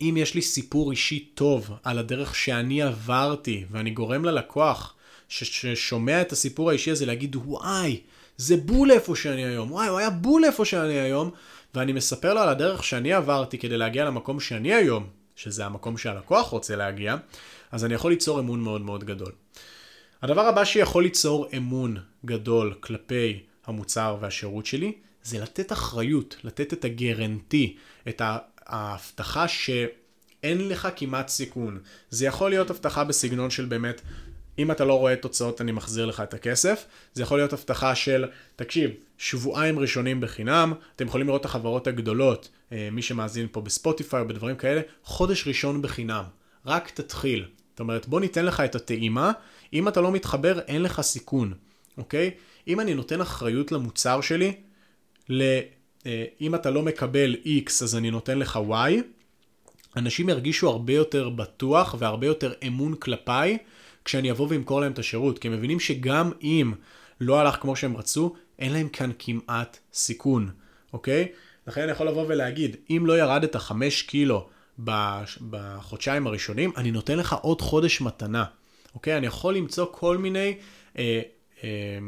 אם 0.00 0.14
יש 0.18 0.34
לי 0.34 0.42
סיפור 0.42 0.90
אישי 0.90 1.18
טוב 1.34 1.70
על 1.84 1.98
הדרך 1.98 2.34
שאני 2.34 2.82
עברתי, 2.82 3.64
ואני 3.70 3.90
גורם 3.90 4.24
ללקוח 4.24 4.94
ששומע 5.28 6.20
את 6.20 6.32
הסיפור 6.32 6.70
האישי 6.70 6.90
הזה 6.90 7.06
להגיד, 7.06 7.36
וואי, 7.36 8.00
זה 8.36 8.56
בול 8.56 8.90
איפה 8.90 9.16
שאני 9.16 9.44
היום, 9.44 9.72
וואי, 9.72 9.88
הוא 9.88 9.98
היה 9.98 10.10
בול 10.10 10.44
איפה 10.44 10.64
שאני 10.64 11.00
היום, 11.00 11.30
ואני 11.74 11.92
מספר 11.92 12.34
לו 12.34 12.40
על 12.40 12.48
הדרך 12.48 12.84
שאני 12.84 13.12
עברתי 13.12 13.58
כדי 13.58 13.76
להגיע 13.76 14.04
למקום 14.04 14.40
שאני 14.40 14.74
היום, 14.74 15.06
שזה 15.36 15.66
המקום 15.66 15.98
שהלקוח 15.98 16.48
רוצה 16.48 16.76
להגיע, 16.76 17.16
אז 17.72 17.84
אני 17.84 17.94
יכול 17.94 18.10
ליצור 18.10 18.40
אמון 18.40 18.60
מאוד 18.60 18.80
מאוד 18.80 19.04
גדול. 19.04 19.32
הדבר 20.22 20.40
הבא 20.40 20.64
שיכול 20.64 21.02
ליצור 21.02 21.48
אמון 21.56 21.96
גדול 22.24 22.74
כלפי 22.80 23.40
המוצר 23.66 24.16
והשירות 24.20 24.66
שלי, 24.66 24.92
זה 25.22 25.38
לתת 25.38 25.72
אחריות, 25.72 26.36
לתת 26.44 26.72
את 26.72 26.84
הגרנטי, 26.84 27.76
את 28.08 28.22
ההבטחה 28.66 29.48
שאין 29.48 30.68
לך 30.68 30.88
כמעט 30.96 31.28
סיכון. 31.28 31.78
זה 32.10 32.26
יכול 32.26 32.50
להיות 32.50 32.70
הבטחה 32.70 33.04
בסגנון 33.04 33.50
של 33.50 33.64
באמת, 33.64 34.00
אם 34.60 34.70
אתה 34.70 34.84
לא 34.84 34.98
רואה 34.98 35.16
תוצאות 35.16 35.60
אני 35.60 35.72
מחזיר 35.72 36.06
לך 36.06 36.20
את 36.20 36.34
הכסף. 36.34 36.84
זה 37.14 37.22
יכול 37.22 37.38
להיות 37.38 37.52
הבטחה 37.52 37.94
של, 37.94 38.24
תקשיב, 38.56 38.90
שבועיים 39.18 39.78
ראשונים 39.78 40.20
בחינם, 40.20 40.72
אתם 40.96 41.06
יכולים 41.06 41.26
לראות 41.26 41.40
את 41.40 41.46
החברות 41.46 41.86
הגדולות, 41.86 42.48
אה, 42.72 42.88
מי 42.92 43.02
שמאזין 43.02 43.46
פה 43.52 43.60
בספוטיפיי 43.60 44.20
או 44.20 44.28
בדברים 44.28 44.56
כאלה, 44.56 44.80
חודש 45.04 45.46
ראשון 45.46 45.82
בחינם. 45.82 46.24
רק 46.66 46.90
תתחיל. 46.90 47.44
זאת 47.70 47.80
אומרת, 47.80 48.08
בוא 48.08 48.20
ניתן 48.20 48.44
לך 48.44 48.60
את 48.60 48.74
הטעימה, 48.74 49.32
אם 49.72 49.88
אתה 49.88 50.00
לא 50.00 50.12
מתחבר, 50.12 50.60
אין 50.60 50.82
לך 50.82 51.00
סיכון, 51.00 51.54
אוקיי? 51.98 52.30
אם 52.68 52.80
אני 52.80 52.94
נותן 52.94 53.20
אחריות 53.20 53.72
למוצר 53.72 54.20
שלי, 54.20 54.52
ל... 55.28 55.42
אה, 56.06 56.24
אם 56.40 56.54
אתה 56.54 56.70
לא 56.70 56.82
מקבל 56.82 57.36
X 57.44 57.70
אז 57.82 57.96
אני 57.96 58.10
נותן 58.10 58.38
לך 58.38 58.58
Y, 58.70 58.92
אנשים 59.96 60.28
ירגישו 60.28 60.68
הרבה 60.68 60.92
יותר 60.92 61.28
בטוח 61.28 61.94
והרבה 61.98 62.26
יותר 62.26 62.52
אמון 62.66 62.94
כלפיי 62.94 63.58
כשאני 64.10 64.30
אבוא 64.30 64.46
ואמכור 64.50 64.80
להם 64.80 64.92
את 64.92 64.98
השירות, 64.98 65.38
כי 65.38 65.48
הם 65.48 65.54
מבינים 65.54 65.80
שגם 65.80 66.30
אם 66.42 66.72
לא 67.20 67.40
הלך 67.40 67.56
כמו 67.60 67.76
שהם 67.76 67.96
רצו, 67.96 68.34
אין 68.58 68.72
להם 68.72 68.88
כאן 68.88 69.10
כמעט 69.18 69.78
סיכון, 69.92 70.50
אוקיי? 70.92 71.28
לכן 71.66 71.82
אני 71.82 71.92
יכול 71.92 72.08
לבוא 72.08 72.24
ולהגיד, 72.28 72.76
אם 72.90 73.02
לא 73.06 73.18
ירדת 73.18 73.56
חמש 73.56 74.02
קילו 74.02 74.48
בחודשיים 75.50 76.26
הראשונים, 76.26 76.72
אני 76.76 76.90
נותן 76.90 77.18
לך 77.18 77.32
עוד 77.32 77.60
חודש 77.60 78.00
מתנה, 78.00 78.44
אוקיי? 78.94 79.16
אני 79.16 79.26
יכול 79.26 79.56
למצוא 79.56 79.86
כל 79.90 80.18
מיני 80.18 80.56
אה, 80.98 81.20
אה, 81.64 81.98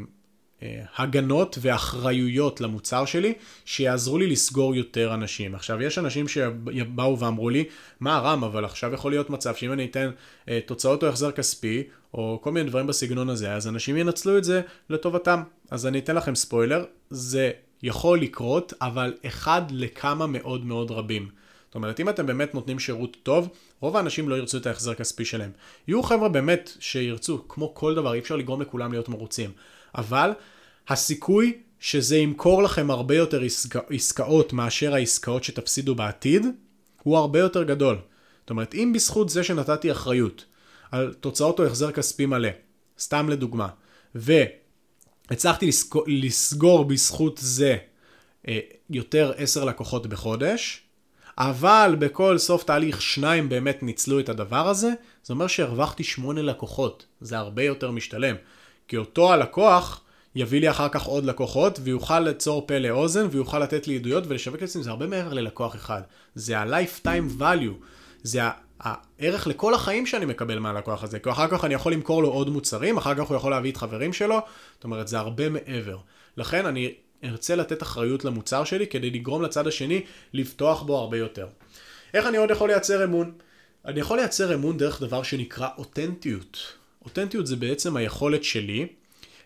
הגנות 0.97 1.57
ואחריויות 1.61 2.61
למוצר 2.61 3.05
שלי, 3.05 3.33
שיעזרו 3.65 4.17
לי 4.17 4.27
לסגור 4.27 4.75
יותר 4.75 5.13
אנשים. 5.13 5.55
עכשיו, 5.55 5.81
יש 5.81 5.97
אנשים 5.97 6.27
שבאו 6.27 7.19
ואמרו 7.19 7.49
לי, 7.49 7.63
מה 7.99 8.19
רם, 8.19 8.43
אבל 8.43 8.65
עכשיו 8.65 8.93
יכול 8.93 9.11
להיות 9.11 9.29
מצב 9.29 9.55
שאם 9.55 9.73
אני 9.73 9.85
אתן 9.85 10.09
אה, 10.49 10.59
תוצאות 10.65 11.03
או 11.03 11.07
החזר 11.07 11.31
כספי, 11.31 11.83
או 12.13 12.39
כל 12.43 12.51
מיני 12.51 12.69
דברים 12.69 12.87
בסגנון 12.87 13.29
הזה, 13.29 13.53
אז 13.53 13.67
אנשים 13.67 13.97
ינצלו 13.97 14.37
את 14.37 14.43
זה 14.43 14.61
לטובתם. 14.89 15.43
אז 15.71 15.85
אני 15.85 15.99
אתן 15.99 16.15
לכם 16.15 16.35
ספוילר, 16.35 16.85
זה 17.09 17.51
יכול 17.83 18.21
לקרות, 18.21 18.73
אבל 18.81 19.13
אחד 19.25 19.61
לכמה 19.71 20.27
מאוד 20.27 20.65
מאוד 20.65 20.91
רבים. 20.91 21.29
זאת 21.65 21.75
אומרת, 21.75 21.99
אם 21.99 22.09
אתם 22.09 22.25
באמת 22.25 22.55
נותנים 22.55 22.79
שירות 22.79 23.17
טוב, 23.23 23.49
רוב 23.79 23.97
האנשים 23.97 24.29
לא 24.29 24.35
ירצו 24.35 24.57
את 24.57 24.65
ההחזר 24.65 24.93
כספי 24.93 25.25
שלהם. 25.25 25.51
יהיו 25.87 26.03
חבר'ה 26.03 26.29
באמת 26.29 26.71
שירצו, 26.79 27.47
כמו 27.47 27.75
כל 27.75 27.95
דבר, 27.95 28.13
אי 28.13 28.19
אפשר 28.19 28.35
לגרום 28.35 28.61
לכולם 28.61 28.91
להיות 28.91 29.09
מרוצים. 29.09 29.51
אבל 29.95 30.31
הסיכוי 30.87 31.57
שזה 31.79 32.17
ימכור 32.17 32.63
לכם 32.63 32.91
הרבה 32.91 33.15
יותר 33.15 33.41
עסקא, 33.41 33.79
עסקאות 33.89 34.53
מאשר 34.53 34.93
העסקאות 34.93 35.43
שתפסידו 35.43 35.95
בעתיד, 35.95 36.45
הוא 37.03 37.17
הרבה 37.17 37.39
יותר 37.39 37.63
גדול. 37.63 37.97
זאת 38.41 38.49
אומרת, 38.49 38.75
אם 38.75 38.91
בזכות 38.95 39.29
זה 39.29 39.43
שנתתי 39.43 39.91
אחריות 39.91 40.45
על 40.91 41.13
תוצאות 41.13 41.59
או 41.59 41.65
החזר 41.65 41.91
כספי 41.91 42.25
מלא, 42.25 42.49
סתם 42.99 43.29
לדוגמה, 43.29 43.67
והצלחתי 44.15 45.67
לסגור, 45.67 46.03
לסגור 46.07 46.85
בזכות 46.85 47.39
זה 47.41 47.77
אה, 48.47 48.59
יותר 48.89 49.31
עשר 49.37 49.65
לקוחות 49.65 50.07
בחודש, 50.07 50.81
אבל 51.37 51.95
בכל 51.99 52.37
סוף 52.37 52.63
תהליך 52.63 53.01
שניים 53.01 53.49
באמת 53.49 53.83
ניצלו 53.83 54.19
את 54.19 54.29
הדבר 54.29 54.67
הזה, 54.67 54.91
זה 55.23 55.33
אומר 55.33 55.47
שהרווחתי 55.47 56.03
שמונה 56.03 56.41
לקוחות, 56.41 57.05
זה 57.21 57.37
הרבה 57.37 57.63
יותר 57.63 57.91
משתלם. 57.91 58.35
כי 58.93 58.97
אותו 58.97 59.33
הלקוח 59.33 60.01
יביא 60.35 60.61
לי 60.61 60.69
אחר 60.69 60.89
כך 60.89 61.03
עוד 61.03 61.25
לקוחות, 61.25 61.79
ויוכל 61.83 62.19
ליצור 62.19 62.67
פה 62.67 62.77
לאוזן, 62.77 63.27
ויוכל 63.31 63.59
לתת 63.59 63.87
לי 63.87 63.95
עדויות 63.95 64.23
ולשווק 64.27 64.61
לעצמי, 64.61 64.83
זה 64.83 64.89
הרבה 64.89 65.07
מעבר 65.07 65.33
ללקוח 65.33 65.75
אחד. 65.75 66.01
זה 66.35 66.59
ה-lifetime 66.59 67.41
value, 67.41 67.85
זה 68.23 68.39
הערך 68.79 69.47
לכל 69.47 69.73
החיים 69.73 70.05
שאני 70.05 70.25
מקבל 70.25 70.59
מהלקוח 70.59 71.03
הזה, 71.03 71.19
כי 71.19 71.31
אחר 71.31 71.47
כך 71.47 71.65
אני 71.65 71.73
יכול 71.73 71.93
למכור 71.93 72.23
לו 72.23 72.29
עוד 72.29 72.49
מוצרים, 72.49 72.97
אחר 72.97 73.15
כך 73.15 73.21
הוא 73.21 73.37
יכול 73.37 73.51
להביא 73.51 73.71
את 73.71 73.77
חברים 73.77 74.13
שלו, 74.13 74.39
זאת 74.75 74.83
אומרת, 74.83 75.07
זה 75.07 75.19
הרבה 75.19 75.49
מעבר. 75.49 75.97
לכן 76.37 76.65
אני 76.65 76.93
ארצה 77.23 77.55
לתת 77.55 77.83
אחריות 77.83 78.25
למוצר 78.25 78.63
שלי 78.63 78.87
כדי 78.87 79.09
לגרום 79.09 79.41
לצד 79.41 79.67
השני 79.67 80.01
לפתוח 80.33 80.81
בו 80.81 80.97
הרבה 80.97 81.17
יותר. 81.17 81.47
איך 82.13 82.25
אני 82.27 82.37
עוד 82.37 82.51
יכול 82.51 82.69
לייצר 82.69 83.03
אמון? 83.03 83.31
אני 83.85 83.99
יכול 83.99 84.17
לייצר 84.17 84.55
אמון 84.55 84.77
דרך 84.77 85.01
דבר 85.01 85.23
שנקרא 85.23 85.67
אותנטיות. 85.77 86.82
אותנטיות 87.05 87.47
זה 87.47 87.55
בעצם 87.55 87.97
היכולת 87.97 88.43
שלי 88.43 88.87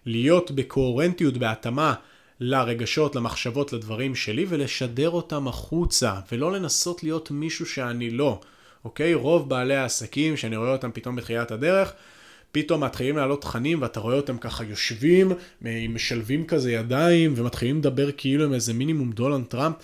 להיות 0.06 0.52
בקוהרנטיות, 0.52 1.38
בהתאמה 1.38 1.94
לרגשות, 2.40 3.16
למחשבות, 3.16 3.74
לדברים 3.74 4.16
שלי 4.16 4.46
ולשדר 4.50 5.10
אותם 5.10 5.48
החוצה 5.48 6.14
ולא 6.32 6.52
לנסות 6.52 7.04
להיות 7.04 7.32
מישהו 7.32 7.66
שאני 7.66 8.10
לא. 8.10 8.40
אוקיי? 8.86 9.14
רוב 9.14 9.50
בעלי 9.50 9.76
העסקים 9.76 10.38
שאני 10.38 10.58
רואה 10.58 10.72
אותם 10.72 10.92
פתאום 10.94 11.16
בתחילת 11.16 11.52
הדרך 11.52 11.94
פתאום 12.52 12.84
מתחילים 12.84 13.18
לעלות 13.18 13.42
תכנים 13.42 13.82
ואתה 13.82 14.00
רואה 14.00 14.16
אותם 14.16 14.38
ככה 14.38 14.64
יושבים, 14.64 15.32
משלבים 15.90 16.46
כזה 16.46 16.72
ידיים 16.72 17.34
ומתחילים 17.36 17.78
לדבר 17.78 18.12
כאילו 18.18 18.46
עם 18.46 18.54
איזה 18.54 18.74
מינימום 18.74 19.12
דולנד 19.12 19.46
טראמפ 19.46 19.76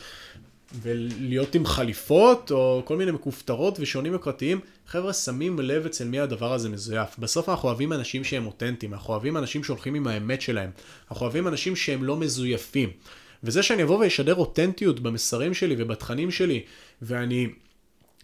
ולהיות 0.82 1.56
עם 1.56 1.65
חליפות 1.65 2.51
או 2.51 2.82
כל 2.86 2.98
מיני 2.98 3.12
מכופתרות 3.12 3.80
ושעונים 3.80 4.13
יוקרתיים. 4.13 4.60
חבר'ה, 4.88 5.13
שמים 5.13 5.60
לב 5.60 5.86
אצל 5.86 6.06
מי 6.06 6.20
הדבר 6.20 6.53
הזה 6.53 6.70
מזויף. 6.70 7.20
בסוף 7.20 7.50
אנחנו 7.50 7.70
אוהבים 7.70 7.94
אנשים 7.94 8.24
שהם 8.24 8.46
אותנטיים, 8.46 8.94
אנחנו 8.94 9.13
אוהבים 9.13 9.38
אנשים 9.38 9.63
שהולכים 9.63 9.96
עם 9.96 10.08
האמת 10.08 10.42
שלהם, 10.42 10.72
אנחנו 11.12 11.24
אוהבים 11.24 11.48
אנשים 11.48 11.75
שהם 11.75 12.03
לא 12.03 12.18
מזויפים. 12.18 12.89
וזה 13.44 13.63
שאני 13.63 13.84
אבוא 13.84 13.98
ואשדר 13.98 14.36
אותנטיות 14.36 15.00
במסרים 15.00 15.53
שלי 15.53 15.75
ובתכנים 15.77 16.32
שלי, 16.32 16.63
ואני 17.01 17.48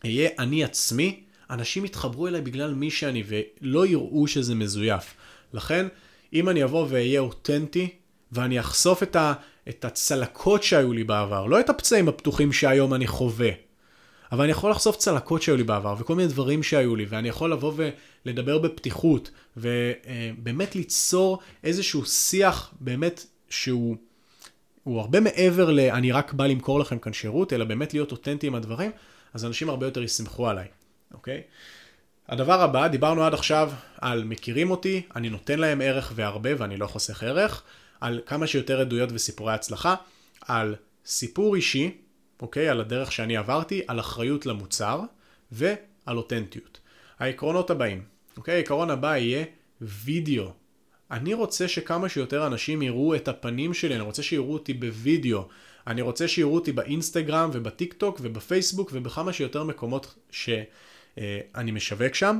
אהיה 0.05 0.29
אני 0.39 0.63
עצמי, 0.63 1.19
אנשים 1.49 1.85
יתחברו 1.85 2.27
אליי 2.27 2.41
בגלל 2.41 2.73
מי 2.73 2.91
שאני 2.91 3.23
ולא 3.27 3.85
יראו 3.85 4.27
שזה 4.27 4.55
מזויף. 4.55 5.13
לכן, 5.53 5.87
אם 6.33 6.49
אני 6.49 6.63
אבוא 6.63 6.85
ואהיה 6.89 7.19
אותנטי, 7.19 7.89
ואני 8.31 8.59
אחשוף 8.59 9.03
את, 9.03 9.15
ה, 9.15 9.33
את 9.69 9.85
הצלקות 9.85 10.63
שהיו 10.63 10.93
לי 10.93 11.03
בעבר, 11.03 11.45
לא 11.45 11.59
את 11.59 11.69
הפצעים 11.69 12.07
הפתוחים 12.07 12.53
שהיום 12.53 12.93
אני 12.93 13.07
חווה, 13.07 13.49
אבל 14.31 14.43
אני 14.43 14.51
יכול 14.51 14.71
לחשוף 14.71 14.97
צלקות 14.97 15.41
שהיו 15.41 15.57
לי 15.57 15.63
בעבר, 15.63 15.95
וכל 15.99 16.15
מיני 16.15 16.27
דברים 16.27 16.63
שהיו 16.63 16.95
לי, 16.95 17.05
ואני 17.09 17.29
יכול 17.29 17.51
לבוא 17.51 17.73
ולדבר 18.25 18.57
בפתיחות, 18.57 19.31
ובאמת 19.57 20.75
ליצור 20.75 21.39
איזשהו 21.63 22.05
שיח 22.05 22.73
באמת 22.79 23.25
שהוא 23.49 23.95
הוא 24.83 24.99
הרבה 24.99 25.19
מעבר 25.19 25.71
ל... 25.71 25.79
אני 25.79 26.11
רק 26.11 26.33
בא 26.33 26.47
למכור 26.47 26.79
לכם 26.79 26.99
כאן 26.99 27.13
שירות, 27.13 27.53
אלא 27.53 27.65
באמת 27.65 27.93
להיות 27.93 28.11
אותנטי 28.11 28.47
עם 28.47 28.55
הדברים, 28.55 28.91
אז 29.33 29.45
אנשים 29.45 29.69
הרבה 29.69 29.87
יותר 29.87 30.03
יסמכו 30.03 30.47
עליי. 30.47 30.67
אוקיי? 31.13 31.41
הדבר 32.27 32.61
הבא, 32.61 32.87
דיברנו 32.87 33.23
עד 33.23 33.33
עכשיו 33.33 33.71
על 34.01 34.23
מכירים 34.23 34.71
אותי, 34.71 35.01
אני 35.15 35.29
נותן 35.29 35.59
להם 35.59 35.81
ערך 35.81 36.11
והרבה 36.15 36.49
ואני 36.57 36.77
לא 36.77 36.87
חוסך 36.87 37.23
ערך, 37.23 37.63
על 38.01 38.21
כמה 38.25 38.47
שיותר 38.47 38.81
עדויות 38.81 39.09
וסיפורי 39.13 39.53
הצלחה, 39.53 39.95
על 40.41 40.75
סיפור 41.05 41.55
אישי, 41.55 41.97
אוקיי? 42.41 42.69
על 42.69 42.79
הדרך 42.79 43.11
שאני 43.11 43.37
עברתי, 43.37 43.81
על 43.87 43.99
אחריות 43.99 44.45
למוצר 44.45 45.01
ועל 45.51 46.17
אותנטיות. 46.17 46.79
העקרונות 47.19 47.69
הבאים, 47.69 48.03
אוקיי? 48.37 48.55
העקרון 48.55 48.89
הבא 48.89 49.17
יהיה 49.17 49.45
וידאו. 49.81 50.51
אני 51.11 51.33
רוצה 51.33 51.67
שכמה 51.67 52.09
שיותר 52.09 52.47
אנשים 52.47 52.81
יראו 52.81 53.15
את 53.15 53.27
הפנים 53.27 53.73
שלי, 53.73 53.95
אני 53.95 54.03
רוצה 54.03 54.23
שיראו 54.23 54.53
אותי 54.53 54.73
בווידאו. 54.73 55.47
אני 55.87 56.01
רוצה 56.01 56.27
שיראו 56.27 56.55
אותי 56.55 56.71
באינסטגרם 56.71 57.49
ובטיק 57.53 57.93
טוק 57.93 58.19
ובפייסבוק 58.21 58.89
ובכמה 58.93 59.33
שיותר 59.33 59.63
מקומות 59.63 60.15
ש... 60.31 60.49
אה, 61.17 61.63
משווק 61.63 62.13
שם, 62.13 62.39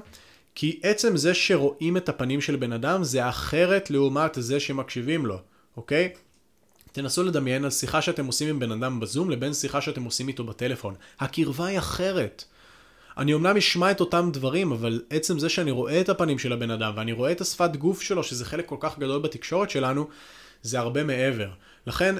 כי 0.55 0.79
עצם 0.83 1.17
זה 1.17 1.33
שרואים 1.33 1.97
את 1.97 2.09
הפנים 2.09 2.41
של 2.41 2.55
בן 2.55 2.73
אדם 2.73 3.03
זה 3.03 3.29
אחרת 3.29 3.89
לעומת 3.89 4.31
זה 4.39 4.59
שמקשיבים 4.59 5.25
לו, 5.25 5.39
אוקיי? 5.77 6.13
תנסו 6.91 7.23
לדמיין 7.23 7.63
על 7.63 7.71
שיחה 7.71 8.01
שאתם 8.01 8.25
עושים 8.25 8.49
עם 8.49 8.59
בן 8.59 8.71
אדם 8.71 8.99
בזום 8.99 9.29
לבין 9.29 9.53
שיחה 9.53 9.81
שאתם 9.81 10.03
עושים 10.03 10.27
איתו 10.27 10.43
בטלפון. 10.43 10.95
הקרבה 11.19 11.65
היא 11.65 11.77
אחרת. 11.77 12.43
אני 13.17 13.33
אומנם 13.33 13.57
אשמע 13.57 13.91
את 13.91 13.99
אותם 13.99 14.29
דברים, 14.33 14.71
אבל 14.71 15.01
עצם 15.09 15.39
זה 15.39 15.49
שאני 15.49 15.71
רואה 15.71 16.01
את 16.01 16.09
הפנים 16.09 16.39
של 16.39 16.53
הבן 16.53 16.71
אדם 16.71 16.93
ואני 16.95 17.11
רואה 17.11 17.31
את 17.31 17.41
השפת 17.41 17.75
גוף 17.75 18.01
שלו, 18.01 18.23
שזה 18.23 18.45
חלק 18.45 18.65
כל 18.65 18.77
כך 18.79 18.99
גדול 18.99 19.21
בתקשורת 19.21 19.69
שלנו, 19.69 20.07
זה 20.61 20.79
הרבה 20.79 21.03
מעבר. 21.03 21.49
לכן, 21.87 22.15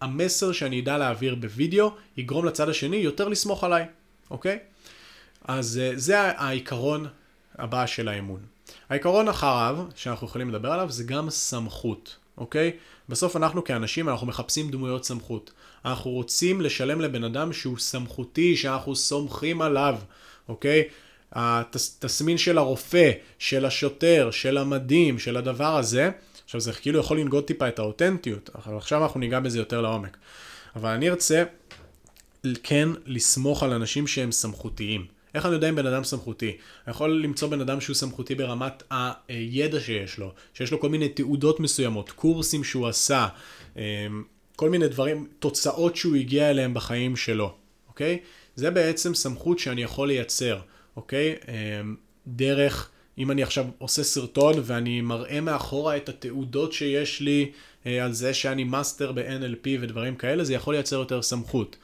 המסר 0.00 0.52
שאני 0.52 0.80
אדע 0.80 0.98
להעביר 0.98 1.34
בווידאו 1.34 1.90
יגרום 2.16 2.44
לצד 2.44 2.68
השני 2.68 2.96
יותר 2.96 3.28
לסמוך 3.28 3.64
עליי, 3.64 3.84
אוקיי? 4.30 4.58
אז 5.44 5.80
אה, 5.82 5.92
זה 5.96 6.20
העיקרון 6.20 7.06
הבא 7.58 7.86
של 7.86 8.08
האמון. 8.08 8.40
העיקרון 8.88 9.28
אחריו, 9.28 9.78
שאנחנו 9.94 10.26
יכולים 10.26 10.50
לדבר 10.50 10.72
עליו, 10.72 10.90
זה 10.90 11.04
גם 11.04 11.30
סמכות, 11.30 12.16
אוקיי? 12.38 12.72
בסוף 13.08 13.36
אנחנו 13.36 13.64
כאנשים, 13.64 14.08
אנחנו 14.08 14.26
מחפשים 14.26 14.70
דמויות 14.70 15.04
סמכות. 15.04 15.52
אנחנו 15.84 16.10
רוצים 16.10 16.60
לשלם 16.60 17.00
לבן 17.00 17.24
אדם 17.24 17.52
שהוא 17.52 17.78
סמכותי, 17.78 18.56
שאנחנו 18.56 18.96
סומכים 18.96 19.62
עליו, 19.62 19.96
אוקיי? 20.48 20.82
התסמין 21.32 22.38
של 22.38 22.58
הרופא, 22.58 23.10
של 23.38 23.64
השוטר, 23.64 24.30
של 24.30 24.58
המדים, 24.58 25.18
של 25.18 25.36
הדבר 25.36 25.76
הזה, 25.76 26.10
עכשיו 26.44 26.60
זה 26.60 26.72
כאילו 26.72 27.00
יכול 27.00 27.20
לנגוד 27.20 27.44
טיפה 27.44 27.68
את 27.68 27.78
האותנטיות, 27.78 28.50
אבל 28.54 28.76
עכשיו 28.76 29.02
אנחנו 29.02 29.20
ניגע 29.20 29.40
בזה 29.40 29.58
יותר 29.58 29.80
לעומק. 29.80 30.16
אבל 30.76 30.90
אני 30.90 31.10
ארצה 31.10 31.44
כן 32.62 32.88
לסמוך 33.06 33.62
על 33.62 33.72
אנשים 33.72 34.06
שהם 34.06 34.32
סמכותיים. 34.32 35.17
איך 35.34 35.46
אני 35.46 35.54
יודע 35.54 35.68
אם 35.68 35.76
בן 35.76 35.86
אדם 35.86 36.04
סמכותי? 36.04 36.46
אני 36.46 36.90
יכול 36.90 37.22
למצוא 37.22 37.48
בן 37.48 37.60
אדם 37.60 37.80
שהוא 37.80 37.96
סמכותי 37.96 38.34
ברמת 38.34 38.82
הידע 39.28 39.80
שיש 39.80 40.18
לו, 40.18 40.32
שיש 40.54 40.72
לו 40.72 40.80
כל 40.80 40.88
מיני 40.88 41.08
תעודות 41.08 41.60
מסוימות, 41.60 42.10
קורסים 42.10 42.64
שהוא 42.64 42.88
עשה, 42.88 43.28
אמ, 43.76 43.82
כל 44.56 44.70
מיני 44.70 44.88
דברים, 44.88 45.26
תוצאות 45.38 45.96
שהוא 45.96 46.16
הגיע 46.16 46.50
אליהם 46.50 46.74
בחיים 46.74 47.16
שלו, 47.16 47.54
אוקיי? 47.88 48.18
זה 48.56 48.70
בעצם 48.70 49.14
סמכות 49.14 49.58
שאני 49.58 49.82
יכול 49.82 50.08
לייצר, 50.08 50.58
אוקיי? 50.96 51.34
אמ, 51.48 51.96
דרך, 52.26 52.90
אם 53.18 53.30
אני 53.30 53.42
עכשיו 53.42 53.66
עושה 53.78 54.02
סרטון 54.02 54.54
ואני 54.62 55.00
מראה 55.00 55.40
מאחורה 55.40 55.96
את 55.96 56.08
התעודות 56.08 56.72
שיש 56.72 57.20
לי 57.20 57.50
אה, 57.86 58.04
על 58.04 58.12
זה 58.12 58.34
שאני 58.34 58.64
מאסטר 58.64 59.12
ב-NLP 59.12 59.68
ודברים 59.80 60.16
כאלה, 60.16 60.44
זה 60.44 60.54
יכול 60.54 60.74
לייצר 60.74 60.96
יותר 60.96 61.22
סמכות. 61.22 61.76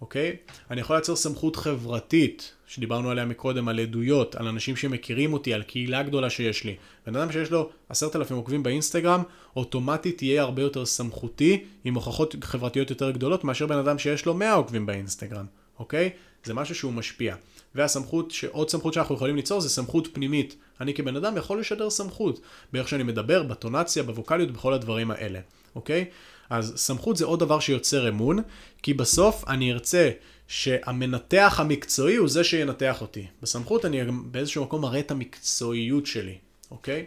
אוקיי? 0.00 0.36
אני 0.70 0.80
יכול 0.80 0.96
לייצר 0.96 1.16
סמכות 1.16 1.56
חברתית, 1.56 2.52
שדיברנו 2.68 3.10
עליה 3.10 3.24
מקודם, 3.24 3.68
על 3.68 3.78
עדויות, 3.80 4.34
על 4.34 4.46
אנשים 4.46 4.76
שמכירים 4.76 5.32
אותי, 5.32 5.54
על 5.54 5.62
קהילה 5.62 6.02
גדולה 6.02 6.30
שיש 6.30 6.64
לי. 6.64 6.76
בן 7.06 7.16
אדם 7.16 7.32
שיש 7.32 7.50
לו 7.50 7.70
עשרת 7.88 8.16
אלפים 8.16 8.36
עוקבים 8.36 8.62
באינסטגרם, 8.62 9.22
אוטומטית 9.56 10.22
יהיה 10.22 10.42
הרבה 10.42 10.62
יותר 10.62 10.86
סמכותי, 10.86 11.64
עם 11.84 11.94
הוכחות 11.94 12.34
חברתיות 12.42 12.90
יותר 12.90 13.10
גדולות, 13.10 13.44
מאשר 13.44 13.66
בן 13.66 13.78
אדם 13.78 13.98
שיש 13.98 14.26
לו 14.26 14.34
100 14.34 14.52
עוקבים 14.52 14.86
באינסטגרם, 14.86 15.46
אוקיי? 15.78 16.10
זה 16.44 16.54
משהו 16.54 16.74
שהוא 16.74 16.92
משפיע. 16.92 17.34
והסמכות, 17.74 18.32
עוד 18.50 18.70
סמכות 18.70 18.94
שאנחנו 18.94 19.14
יכולים 19.14 19.36
ליצור 19.36 19.60
זה 19.60 19.68
סמכות 19.68 20.08
פנימית. 20.12 20.56
אני 20.80 20.94
כבן 20.94 21.16
אדם 21.16 21.36
יכול 21.36 21.60
לשדר 21.60 21.90
סמכות, 21.90 22.40
באיך 22.72 22.88
שאני 22.88 23.02
מדבר, 23.02 23.42
בטונציה, 23.42 24.02
בווקאליות, 24.02 24.50
בכל 24.50 24.72
הדברים 24.72 25.10
האלה, 25.10 25.40
אוקיי? 25.74 26.04
אז 26.50 26.72
סמכות 26.76 27.16
זה 27.16 27.24
עוד 27.24 27.40
דבר 27.40 27.60
שיוצר 27.60 28.08
אמון, 28.08 28.38
כי 28.82 28.94
בסוף 28.94 29.44
אני 29.48 29.72
ארצה 29.72 30.10
שהמנתח 30.48 31.56
המקצועי 31.58 32.16
הוא 32.16 32.28
זה 32.28 32.44
שינתח 32.44 33.00
אותי. 33.00 33.26
בסמכות 33.42 33.84
אני 33.84 34.00
באיזשהו 34.24 34.64
מקום 34.64 34.82
מראה 34.82 35.00
את 35.00 35.10
המקצועיות 35.10 36.06
שלי, 36.06 36.38
אוקיי? 36.70 37.06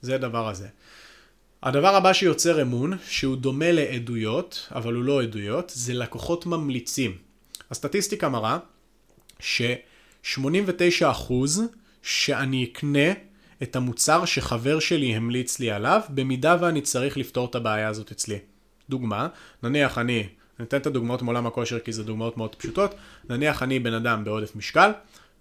זה 0.00 0.14
הדבר 0.14 0.48
הזה. 0.48 0.68
הדבר 1.62 1.94
הבא 1.94 2.12
שיוצר 2.12 2.62
אמון, 2.62 2.92
שהוא 3.08 3.36
דומה 3.36 3.72
לעדויות, 3.72 4.68
אבל 4.74 4.94
הוא 4.94 5.04
לא 5.04 5.22
עדויות, 5.22 5.72
זה 5.74 5.94
לקוחות 5.94 6.46
ממליצים. 6.46 7.18
הסטטיסטיקה 7.70 8.28
מראה 8.28 8.58
ש-89% 9.40 11.32
שאני 12.02 12.64
אקנה 12.64 13.12
את 13.62 13.76
המוצר 13.76 14.24
שחבר 14.24 14.78
שלי 14.78 15.14
המליץ 15.16 15.58
לי 15.58 15.70
עליו, 15.70 16.00
במידה 16.08 16.56
ואני 16.60 16.80
צריך 16.80 17.18
לפתור 17.18 17.46
את 17.50 17.54
הבעיה 17.54 17.88
הזאת 17.88 18.12
אצלי. 18.12 18.38
דוגמה, 18.90 19.28
נניח 19.62 19.98
אני, 19.98 20.28
אני 20.58 20.66
אתן 20.66 20.76
את 20.76 20.86
הדוגמאות 20.86 21.22
מעולם 21.22 21.46
הכושר 21.46 21.78
כי 21.78 21.92
זה 21.92 22.04
דוגמאות 22.04 22.36
מאוד 22.36 22.54
פשוטות, 22.54 22.94
נניח 23.28 23.62
אני 23.62 23.78
בן 23.78 23.94
אדם 23.94 24.24
בעודף 24.24 24.56
משקל, 24.56 24.90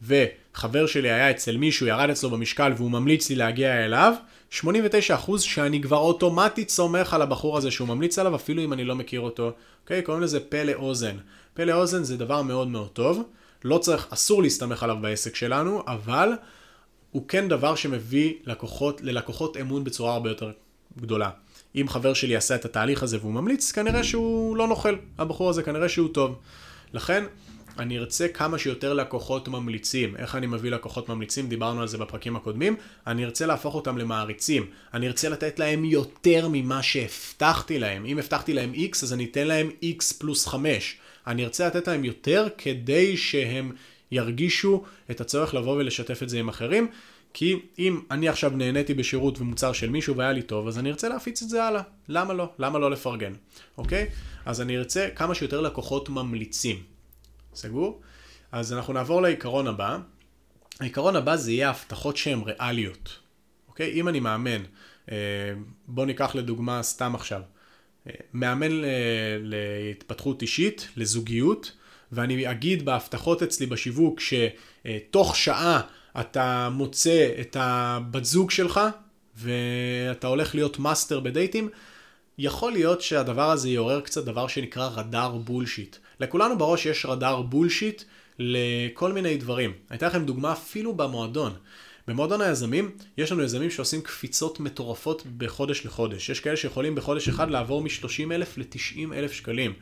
וחבר 0.02 0.86
שלי 0.86 1.12
היה 1.12 1.32
אצל 1.32 1.58
מישהו, 1.58 1.88
ירד 1.88 2.10
אצלו 2.10 2.30
במשקל 2.30 2.74
והוא 2.78 2.92
ממליץ 2.92 3.30
לי 3.30 3.36
להגיע 3.36 3.86
אליו, 3.86 4.14
89% 4.52 4.64
שאני 5.40 5.82
כבר 5.82 5.98
אוטומטית 5.98 6.70
סומך 6.70 7.14
על 7.14 7.22
הבחור 7.22 7.58
הזה 7.58 7.72
שהוא 7.72 7.88
ממליץ 7.88 8.20
עליו, 8.20 8.36
אפילו 8.36 8.64
אם 8.64 8.74
אני 8.74 8.84
לא 8.84 8.96
מכיר 8.96 9.22
אותו. 9.22 9.52
אוקיי? 9.84 10.02
קוראים 10.02 10.24
לזה 10.24 10.40
פה 10.40 10.64
לאוזן. 10.64 11.18
פה 11.54 11.64
לאוזן 11.64 12.04
זה 12.04 12.18
דבר 12.18 12.42
מאוד 12.42 12.68
מאוד 12.68 12.88
טוב. 12.88 13.24
לא 13.64 13.78
צריך, 13.78 14.08
אסור 14.10 14.44
להסתמך 14.44 14.84
עליו 14.84 14.98
בעסק 15.02 15.36
שלנו, 15.36 15.84
אבל 15.88 16.32
הוא 17.12 17.28
כן 17.28 17.48
דבר 17.48 17.76
שמביא 17.76 18.34
לקוחות, 18.46 19.02
ללקוחות 19.02 19.58
אמון 19.58 19.84
בצורה 19.84 20.14
הרבה 20.14 20.30
יותר 20.30 20.52
גדולה. 20.98 21.30
אם 21.76 21.88
חבר 21.90 22.14
שלי 22.14 22.34
יעשה 22.34 22.56
את 22.56 22.66
התהליך 22.66 23.04
הזה 23.04 23.18
והוא 23.18 23.34
ממליץ, 23.34 23.72
כנראה 23.72 24.04
שהוא 24.04 24.58
לא 24.58 24.68
נוכל. 24.68 24.96
הבחור 25.18 25.50
הזה 25.50 25.64
כנראה 25.64 25.90
שהוא 25.90 26.10
טוב. 26.14 26.40
לכן, 26.94 27.24
אני 27.80 27.98
ארצה 27.98 28.28
כמה 28.28 28.58
שיותר 28.58 28.94
לקוחות 28.94 29.48
ממליצים. 29.48 30.16
איך 30.16 30.36
אני 30.36 30.48
מביא 30.48 30.72
לקוחות 30.72 31.10
ממליצים? 31.10 31.50
דיברנו 31.50 31.82
על 31.82 31.88
זה 31.88 31.98
בפרקים 31.98 32.36
הקודמים. 32.36 32.76
אני 33.08 33.26
ארצה 33.26 33.46
להפוך 33.46 33.76
אותם 33.76 33.98
למעריצים. 33.98 34.66
אני 34.94 35.08
ארצה 35.08 35.30
לתת 35.30 35.60
להם 35.60 35.86
יותר 35.86 36.48
ממה 36.52 36.84
שהבטחתי 36.84 37.80
להם. 37.80 38.06
אם 38.06 38.18
הבטחתי 38.18 38.54
להם 38.54 38.74
X, 38.74 39.04
אז 39.04 39.14
אני 39.14 39.26
אתן 39.26 39.48
להם 39.48 39.70
X 39.84 40.14
פלוס 40.20 40.48
5. 40.48 40.98
אני 41.28 41.44
ארצה 41.44 41.68
לתת 41.68 41.88
להם 41.88 42.06
יותר 42.06 42.48
כדי 42.58 43.18
שהם 43.18 43.72
ירגישו 44.12 44.84
את 45.12 45.22
הצורך 45.22 45.54
לבוא 45.54 45.76
ולשתף 45.78 46.24
את 46.24 46.30
זה 46.30 46.40
עם 46.40 46.50
אחרים. 46.50 46.88
כי 47.38 47.60
אם 47.80 48.02
אני 48.12 48.30
עכשיו 48.30 48.52
נהניתי 48.56 48.94
בשירות 48.94 49.40
ומוצר 49.40 49.74
של 49.74 49.90
מישהו 49.90 50.18
והיה 50.18 50.32
לי 50.32 50.42
טוב, 50.42 50.68
אז 50.68 50.80
אני 50.80 50.90
ארצה 50.90 51.10
להפיץ 51.10 51.42
את 51.42 51.50
זה 51.50 51.64
הלאה. 51.64 51.82
למה 52.08 52.34
לא? 52.34 52.54
למה 52.60 52.80
לא 52.80 52.92
לפרגן? 52.92 53.34
אוקיי? 53.78 54.10
אז 54.46 54.62
אני 54.62 54.78
ארצה 54.78 55.08
כמה 55.16 55.36
שיותר 55.36 55.62
לקוחות 55.62 56.10
ממליצים. 56.10 56.84
סגור? 57.56 58.02
אז 58.52 58.74
אנחנו 58.74 58.94
נעבור 58.94 59.22
לעיקרון 59.22 59.68
הבא. 59.68 59.98
העיקרון 60.80 61.16
הבא 61.16 61.36
זה 61.36 61.52
יהיה 61.52 61.70
הבטחות 61.70 62.18
שהן 62.18 62.42
ריאליות. 62.42 63.20
אוקיי? 63.68 63.92
אם 63.92 64.08
אני 64.08 64.20
מאמן, 64.20 64.64
אה, 65.12 65.16
בוא 65.88 66.06
ניקח 66.06 66.36
לדוגמה 66.36 66.84
סתם 66.84 67.16
עכשיו, 67.16 67.42
אה, 68.08 68.14
מאמן 68.34 68.72
להתפתחות 69.42 70.42
אישית, 70.42 70.88
לזוגיות, 70.98 71.72
ואני 72.12 72.52
אגיד 72.52 72.86
בהבטחות 72.86 73.44
אצלי 73.44 73.66
בשיווק 73.66 74.20
שתוך 74.20 75.36
שעה 75.36 75.82
אתה 76.20 76.70
מוצא 76.72 77.30
את 77.42 77.58
הבת 77.60 78.26
זוג 78.26 78.52
שלך 78.52 78.80
ואתה 79.38 80.28
הולך 80.28 80.56
להיות 80.56 80.80
מאסטר 80.80 81.20
בדייטים, 81.20 81.70
יכול 82.38 82.72
להיות 82.72 83.02
שהדבר 83.02 83.52
הזה 83.52 83.70
יעורר 83.70 84.02
קצת 84.02 84.26
דבר 84.26 84.48
שנקרא 84.48 84.90
רדאר 84.96 85.38
bullshit. 85.38 85.96
לכולנו 86.20 86.58
בראש 86.58 86.86
יש 86.86 87.06
רדאר 87.06 87.42
bullshit 87.42 88.04
לכל 88.40 89.14
מיני 89.14 89.38
דברים. 89.38 89.74
אתן 89.94 90.08
לכם 90.08 90.26
דוגמה 90.26 90.52
אפילו 90.52 90.94
במועדון. 90.94 91.54
במועדון 92.08 92.42
היזמים, 92.42 92.92
יש 93.18 93.32
לנו 93.32 93.44
יזמים 93.44 93.70
שעושים 93.70 94.02
קפיצות 94.02 94.60
מטורפות 94.60 95.24
בחודש 95.38 95.86
לחודש. 95.86 96.30
יש 96.30 96.40
כאלה 96.40 96.58
שיכולים 96.58 96.96
בחודש 96.96 97.30
אחד 97.30 97.50
לעבור 97.50 97.82
מ-30 97.82 98.32
אלף 98.32 98.58
ל-90 98.58 99.14
אלף 99.14 99.32
שקלים 99.32 99.74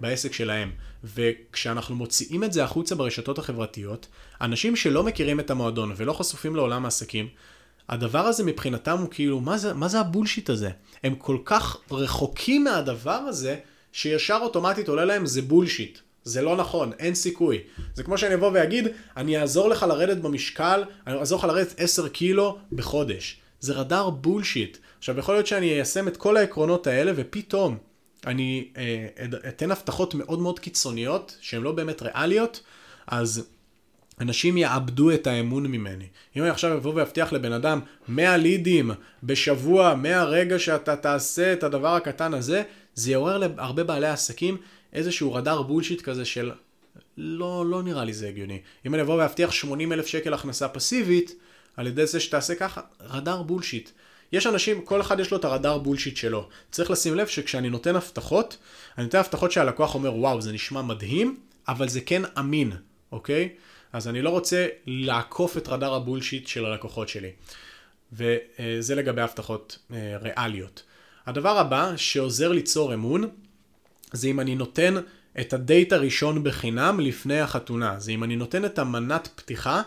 בעסק 0.00 0.32
שלהם. 0.32 0.70
וכשאנחנו 1.04 1.96
מוציאים 1.96 2.44
את 2.44 2.52
זה 2.52 2.64
החוצה 2.64 2.94
ברשתות 2.94 3.38
החברתיות, 3.38 4.06
אנשים 4.40 4.76
שלא 4.76 5.02
מכירים 5.02 5.40
את 5.40 5.50
המועדון 5.50 5.92
ולא 5.96 6.12
חשופים 6.12 6.56
לעולם 6.56 6.84
העסקים, 6.84 7.28
הדבר 7.88 8.18
הזה 8.18 8.44
מבחינתם 8.44 8.98
הוא 8.98 9.08
כאילו, 9.10 9.40
מה 9.40 9.58
זה, 9.58 9.74
מה 9.74 9.88
זה 9.88 10.00
הבולשיט 10.00 10.50
הזה? 10.50 10.70
הם 11.04 11.14
כל 11.14 11.38
כך 11.44 11.76
רחוקים 11.90 12.64
מהדבר 12.64 13.10
הזה, 13.10 13.56
שישר 13.92 14.38
אוטומטית 14.42 14.88
עולה 14.88 15.04
להם 15.04 15.26
זה 15.26 15.42
בולשיט. 15.42 15.98
זה 16.24 16.42
לא 16.42 16.56
נכון, 16.56 16.92
אין 16.98 17.14
סיכוי. 17.14 17.58
זה 17.94 18.02
כמו 18.02 18.18
שאני 18.18 18.34
אבוא 18.34 18.50
ואגיד, 18.54 18.88
אני 19.16 19.38
אעזור 19.38 19.68
לך 19.68 19.82
לרדת 19.82 20.16
במשקל, 20.16 20.84
אני 21.06 21.18
אעזור 21.18 21.38
לך 21.38 21.44
לרדת 21.44 21.74
10 21.76 22.08
קילו 22.08 22.58
בחודש. 22.72 23.40
זה 23.60 23.72
רדאר 23.72 24.10
בולשיט. 24.10 24.78
עכשיו, 24.98 25.18
יכול 25.18 25.34
להיות 25.34 25.46
שאני 25.46 25.72
איישם 25.72 26.08
את 26.08 26.16
כל 26.16 26.36
העקרונות 26.36 26.86
האלה, 26.86 27.12
ופתאום 27.16 27.78
אני 28.26 28.68
אה, 28.76 29.06
אתן 29.48 29.70
הבטחות 29.70 30.14
מאוד 30.14 30.38
מאוד 30.38 30.58
קיצוניות, 30.58 31.36
שהן 31.40 31.62
לא 31.62 31.72
באמת 31.72 32.02
ריאליות, 32.02 32.60
אז 33.06 33.46
אנשים 34.20 34.56
יאבדו 34.56 35.10
את 35.10 35.26
האמון 35.26 35.66
ממני. 35.66 36.06
אם 36.36 36.42
אני 36.42 36.50
עכשיו 36.50 36.76
אבוא 36.76 36.92
ואבטיח 36.94 37.32
לבן 37.32 37.52
אדם 37.52 37.80
100 38.08 38.36
לידים 38.36 38.90
בשבוע, 39.22 39.94
מהרגע 39.94 40.58
שאתה 40.58 40.96
תעשה 40.96 41.52
את 41.52 41.62
הדבר 41.62 41.94
הקטן 41.94 42.34
הזה, 42.34 42.62
זה 42.94 43.10
יעורר 43.10 43.38
להרבה 43.38 43.84
בעלי 43.84 44.06
עסקים 44.06 44.56
איזשהו 44.92 45.34
רדאר 45.34 45.62
bullshit 45.62 46.02
כזה 46.02 46.24
של 46.24 46.52
לא, 47.18 47.66
לא 47.66 47.82
נראה 47.82 48.04
לי 48.04 48.12
זה 48.12 48.28
הגיוני. 48.28 48.60
אם 48.86 48.94
אני 48.94 49.02
אבוא 49.02 49.14
ואבטיח 49.14 49.52
80 49.52 49.92
אלף 49.92 50.06
שקל 50.06 50.34
הכנסה 50.34 50.68
פסיבית, 50.68 51.34
על 51.76 51.86
ידי 51.86 52.06
זה 52.06 52.20
שתעשה 52.20 52.54
ככה, 52.54 52.80
רדאר 53.00 53.42
bullshit. 53.42 53.90
יש 54.32 54.46
אנשים, 54.46 54.82
כל 54.82 55.00
אחד 55.00 55.20
יש 55.20 55.30
לו 55.30 55.38
את 55.38 55.44
הרדאר 55.44 55.78
bullshit 55.78 56.16
שלו. 56.16 56.48
צריך 56.70 56.90
לשים 56.90 57.14
לב 57.14 57.26
שכשאני 57.26 57.70
נותן 57.70 57.96
הבטחות, 57.96 58.56
אני 58.98 59.04
נותן 59.04 59.18
הבטחות 59.18 59.52
שהלקוח 59.52 59.94
אומר, 59.94 60.14
וואו, 60.14 60.42
זה 60.42 60.52
נשמע 60.52 60.82
מדהים, 60.82 61.36
אבל 61.68 61.88
זה 61.88 62.00
כן 62.00 62.22
אמין, 62.38 62.72
אוקיי? 63.12 63.48
אז 63.94 64.08
אני 64.08 64.22
לא 64.22 64.30
רוצה 64.30 64.66
לעקוף 64.86 65.56
את 65.56 65.68
רדאר 65.68 65.94
הבולשיט 65.94 66.46
של 66.46 66.64
הלקוחות 66.64 67.08
שלי. 67.08 67.30
וזה 68.12 68.94
לגבי 68.94 69.22
הבטחות 69.22 69.78
אה, 69.92 70.16
ריאליות. 70.22 70.82
הדבר 71.26 71.58
הבא 71.58 71.92
שעוזר 71.96 72.52
ליצור 72.52 72.94
אמון, 72.94 73.28
זה 74.12 74.28
אם 74.28 74.40
אני 74.40 74.54
נותן 74.54 74.94
את 75.40 75.52
הדייט 75.52 75.92
הראשון 75.92 76.44
בחינם 76.44 77.00
לפני 77.00 77.40
החתונה. 77.40 78.00
זה 78.00 78.12
אם 78.12 78.24
אני 78.24 78.36
נותן 78.36 78.64
את 78.64 78.78
המנת 78.78 79.28
פתיחה 79.34 79.82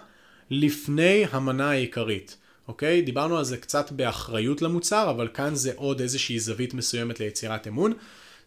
לפני 0.49 1.25
המנה 1.31 1.69
העיקרית. 1.69 2.37
אוקיי? 2.67 3.01
דיברנו 3.01 3.37
על 3.37 3.43
זה 3.43 3.57
קצת 3.57 3.91
באחריות 3.91 4.61
למוצר, 4.61 5.09
אבל 5.09 5.27
כאן 5.33 5.55
זה 5.55 5.71
עוד 5.75 6.01
איזושהי 6.01 6.39
זווית 6.39 6.73
מסוימת 6.73 7.19
ליצירת 7.19 7.67
אמון. 7.67 7.93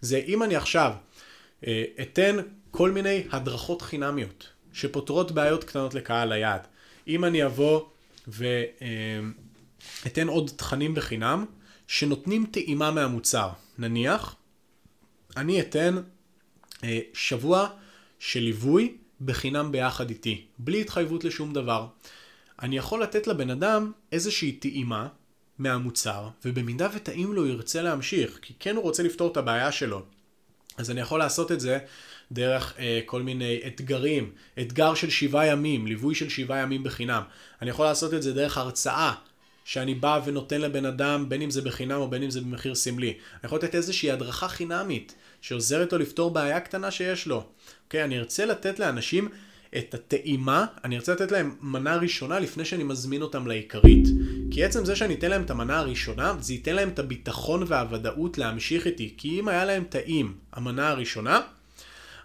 זה 0.01 0.20
אם 0.27 0.42
אני 0.42 0.57
עכשיו 0.57 0.92
אה, 1.66 1.85
אתן 2.03 2.37
כל 2.70 2.90
מיני 2.90 3.23
הדרכות 3.31 3.83
חינמיות 3.83 4.49
שפותרות 4.72 5.33
בעיות 5.33 5.64
קטנות 5.64 5.94
לקהל 5.94 6.33
היעד. 6.33 6.61
אם 7.09 7.24
אני 7.24 7.44
אבוא 7.44 7.80
ואתן 8.28 10.28
עוד 10.28 10.50
תכנים 10.56 10.94
בחינם 10.94 11.44
שנותנים 11.87 12.46
טעימה 12.50 12.90
מהמוצר. 12.90 13.50
נניח, 13.78 14.37
אני 15.37 15.61
אתן 15.61 15.96
אה, 16.85 16.98
שבוע 17.14 17.68
של 18.18 18.40
ליווי 18.40 18.96
בחינם 19.20 19.72
ביחד 19.72 20.11
איתי, 20.11 20.44
בלי 20.59 20.80
התחייבות 20.80 21.24
לשום 21.24 21.52
דבר. 21.52 21.87
אני 22.62 22.76
יכול 22.76 23.02
לתת 23.02 23.26
לבן 23.26 23.50
אדם 23.50 23.92
איזושהי 24.12 24.52
טעימה 24.52 25.09
מהמוצר, 25.59 26.28
ובמידה 26.44 26.88
וטעים 26.94 27.33
לו 27.33 27.46
ירצה 27.46 27.83
להמשיך, 27.83 28.38
כי 28.42 28.54
כן 28.59 28.76
הוא 28.76 28.83
רוצה 28.83 29.02
לפתור 29.02 29.33
את 29.33 29.37
הבעיה 29.37 29.72
שלו. 29.72 30.02
אז 30.76 30.90
אני 30.90 31.00
יכול 31.00 31.18
לעשות 31.18 31.52
את 31.52 31.61
זה 31.61 31.78
דרך 32.32 32.74
אה, 32.78 33.00
כל 33.06 33.22
מיני 33.22 33.60
אתגרים, 33.66 34.30
אתגר 34.60 34.94
של 34.94 35.10
שבעה 35.10 35.46
ימים, 35.46 35.86
ליווי 35.86 36.14
של 36.14 36.28
שבעה 36.28 36.58
ימים 36.58 36.82
בחינם. 36.82 37.22
אני 37.62 37.70
יכול 37.70 37.84
לעשות 37.84 38.14
את 38.14 38.22
זה 38.22 38.34
דרך 38.34 38.58
הרצאה 38.58 39.12
שאני 39.64 39.94
בא 39.94 40.20
ונותן 40.24 40.60
לבן 40.60 40.86
אדם, 40.86 41.28
בין 41.28 41.42
אם 41.42 41.50
זה 41.50 41.62
בחינם 41.62 42.00
או 42.00 42.10
בין 42.10 42.22
אם 42.22 42.30
זה 42.30 42.40
במחיר 42.40 42.74
סמלי. 42.74 43.08
אני 43.08 43.40
יכול 43.44 43.58
לתת 43.58 43.74
איזושהי 43.74 44.10
הדרכה 44.10 44.48
חינמית, 44.48 45.14
שעוזרת 45.40 45.92
לו 45.92 45.98
לפתור 45.98 46.30
בעיה 46.30 46.60
קטנה 46.60 46.90
שיש 46.90 47.26
לו. 47.26 47.44
אוקיי, 47.84 48.04
אני 48.04 48.18
ארצה 48.18 48.46
לתת 48.46 48.78
לאנשים 48.78 49.28
את 49.78 49.94
הטעימה, 49.94 50.66
אני 50.84 50.96
ארצה 50.96 51.12
לתת 51.12 51.32
להם 51.32 51.56
מנה 51.60 51.96
ראשונה 51.96 52.38
לפני 52.38 52.64
שאני 52.64 52.84
מזמין 52.84 53.22
אותם 53.22 53.46
לעיקרית. 53.46 54.08
כי 54.50 54.64
עצם 54.64 54.84
זה 54.84 54.96
שאני 54.96 55.14
אתן 55.14 55.30
להם 55.30 55.42
את 55.42 55.50
המנה 55.50 55.78
הראשונה, 55.78 56.34
זה 56.40 56.52
ייתן 56.52 56.74
להם 56.74 56.88
את 56.88 56.98
הביטחון 56.98 57.64
והוודאות 57.66 58.38
להמשיך 58.38 58.86
איתי. 58.86 59.14
כי 59.16 59.40
אם 59.40 59.48
היה 59.48 59.64
להם 59.64 59.84
טעים 59.84 60.34
המנה 60.52 60.88
הראשונה, 60.88 61.40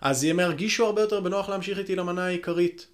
אז 0.05 0.23
הם 0.23 0.39
ירגישו 0.39 0.85
הרבה 0.85 1.01
יותר 1.01 1.19
בנוח 1.19 1.49
להמשיך 1.49 1.77
איתי 1.77 1.95
למנה 1.95 2.25
העיקרית. 2.25 2.87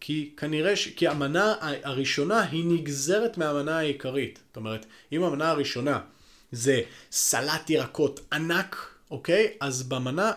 כי 0.00 0.30
כנראה, 0.36 0.76
ש... 0.76 0.88
כי 0.88 1.08
המנה 1.08 1.54
הראשונה 1.60 2.40
היא 2.40 2.64
נגזרת 2.64 3.38
מהמנה 3.38 3.78
העיקרית. 3.78 4.40
זאת 4.48 4.56
אומרת, 4.56 4.86
אם 5.12 5.22
המנה 5.22 5.50
הראשונה 5.50 6.00
זה 6.52 6.80
סלט 7.12 7.70
ירקות 7.70 8.20
ענק, 8.32 8.76
אוקיי? 9.10 9.52
אז 9.60 9.82
במנה, 9.82 10.32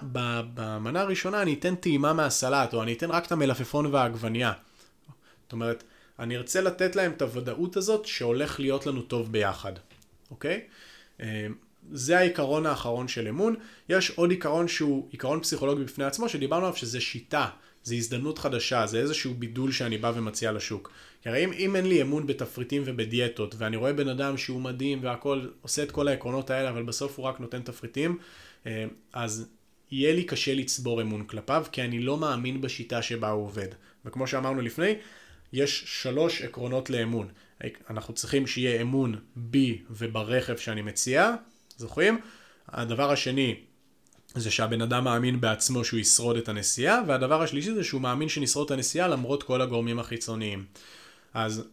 במנה 0.54 1.02
הראשונה 1.02 1.42
אני 1.42 1.54
אתן 1.54 1.76
טעימה 1.76 2.14
מהסלט, 2.14 2.74
או 2.74 2.84
אני 2.84 2.94
אתן 2.94 3.12
רק 3.12 3.26
את 3.26 3.32
המלפפון 3.32 3.86
והעגבנייה. 3.86 4.54
זאת 5.44 5.52
אומרת, 5.52 5.84
אני 6.20 6.38
ארצה 6.38 6.62
לתת 6.62 6.96
להם 6.96 7.12
את 7.12 7.22
הוודאות 7.22 7.78
הזאת 7.78 8.06
שהולך 8.06 8.60
להיות 8.60 8.86
לנו 8.86 9.02
טוב 9.02 9.32
ביחד, 9.32 9.74
אוקיי? 10.32 10.62
זה 11.92 12.18
העיקרון 12.18 12.66
האחרון 12.66 13.08
של 13.08 13.28
אמון. 13.28 13.56
יש 13.90 14.10
עוד 14.10 14.32
עיקרון 14.32 14.68
שהוא 14.68 15.08
עיקרון 15.12 15.42
פסיכולוגי 15.42 15.84
בפני 15.84 16.04
עצמו, 16.04 16.30
שדיברנו 16.30 16.66
עליו 16.66 16.78
שזה 16.78 17.02
שיטה, 17.02 17.50
זה 17.84 17.96
הזדמנות 17.96 18.40
חדשה, 18.40 18.86
זה 18.86 19.00
איזשהו 19.00 19.34
בידול 19.34 19.72
שאני 19.72 19.98
בא 19.98 20.12
ומציע 20.16 20.52
לשוק. 20.52 20.92
כי 21.22 21.30
הרי 21.30 21.46
אם, 21.46 21.54
אם 21.54 21.76
אין 21.76 21.86
לי 21.86 22.02
אמון 22.02 22.28
בתפריטים 22.28 22.84
ובדיאטות, 22.86 23.56
ואני 23.58 23.78
רואה 23.78 23.94
בן 23.94 24.08
אדם 24.08 24.38
שהוא 24.38 24.62
מדהים 24.62 25.00
והכל, 25.02 25.48
עושה 25.62 25.84
את 25.84 25.92
כל 25.92 26.08
העקרונות 26.08 26.50
האלה, 26.50 26.70
אבל 26.70 26.84
בסוף 26.84 27.18
הוא 27.18 27.26
רק 27.26 27.40
נותן 27.40 27.62
תפריטים, 27.62 28.18
אה, 28.68 28.86
אז 29.14 29.48
יהיה 29.92 30.14
לי 30.14 30.24
קשה 30.24 30.54
לצבור 30.54 31.02
אמון 31.02 31.24
כלפיו, 31.24 31.66
כי 31.72 31.82
אני 31.82 32.00
לא 32.00 32.18
מאמין 32.18 32.62
בשיטה 32.62 33.02
שבה 33.02 33.30
הוא 33.30 33.46
עובד. 33.46 33.68
וכמו 34.06 34.28
שאמרנו 34.28 34.62
לפני, 34.62 34.96
יש 35.54 35.84
שלוש 35.86 36.42
עקרונות 36.42 36.90
לאמון. 36.90 37.28
אנחנו 37.90 38.14
צריכים 38.14 38.48
שיהיה 38.48 38.82
אמון 38.82 39.16
בי 39.36 39.82
וברכב 39.90 40.58
שאני 40.58 40.82
מציע, 40.82 41.36
זוכרים? 41.78 42.22
הדבר 42.70 43.12
השני 43.12 43.56
זה 44.36 44.52
שהבן 44.52 44.82
אדם 44.82 45.04
מאמין 45.04 45.42
בעצמו 45.42 45.86
שהוא 45.86 46.00
ישרוד 46.00 46.38
את 46.38 46.50
הנסיעה, 46.50 47.02
והדבר 47.08 47.42
השלישי 47.42 47.74
זה 47.74 47.84
שהוא 47.84 48.02
מאמין 48.02 48.30
שנשרוד 48.30 48.66
את 48.66 48.72
הנסיעה 48.72 49.08
למרות 49.08 49.44
כל 49.44 49.62
הגורמים 49.62 50.00
החיצוניים. 50.00 50.66
אז 51.34 51.64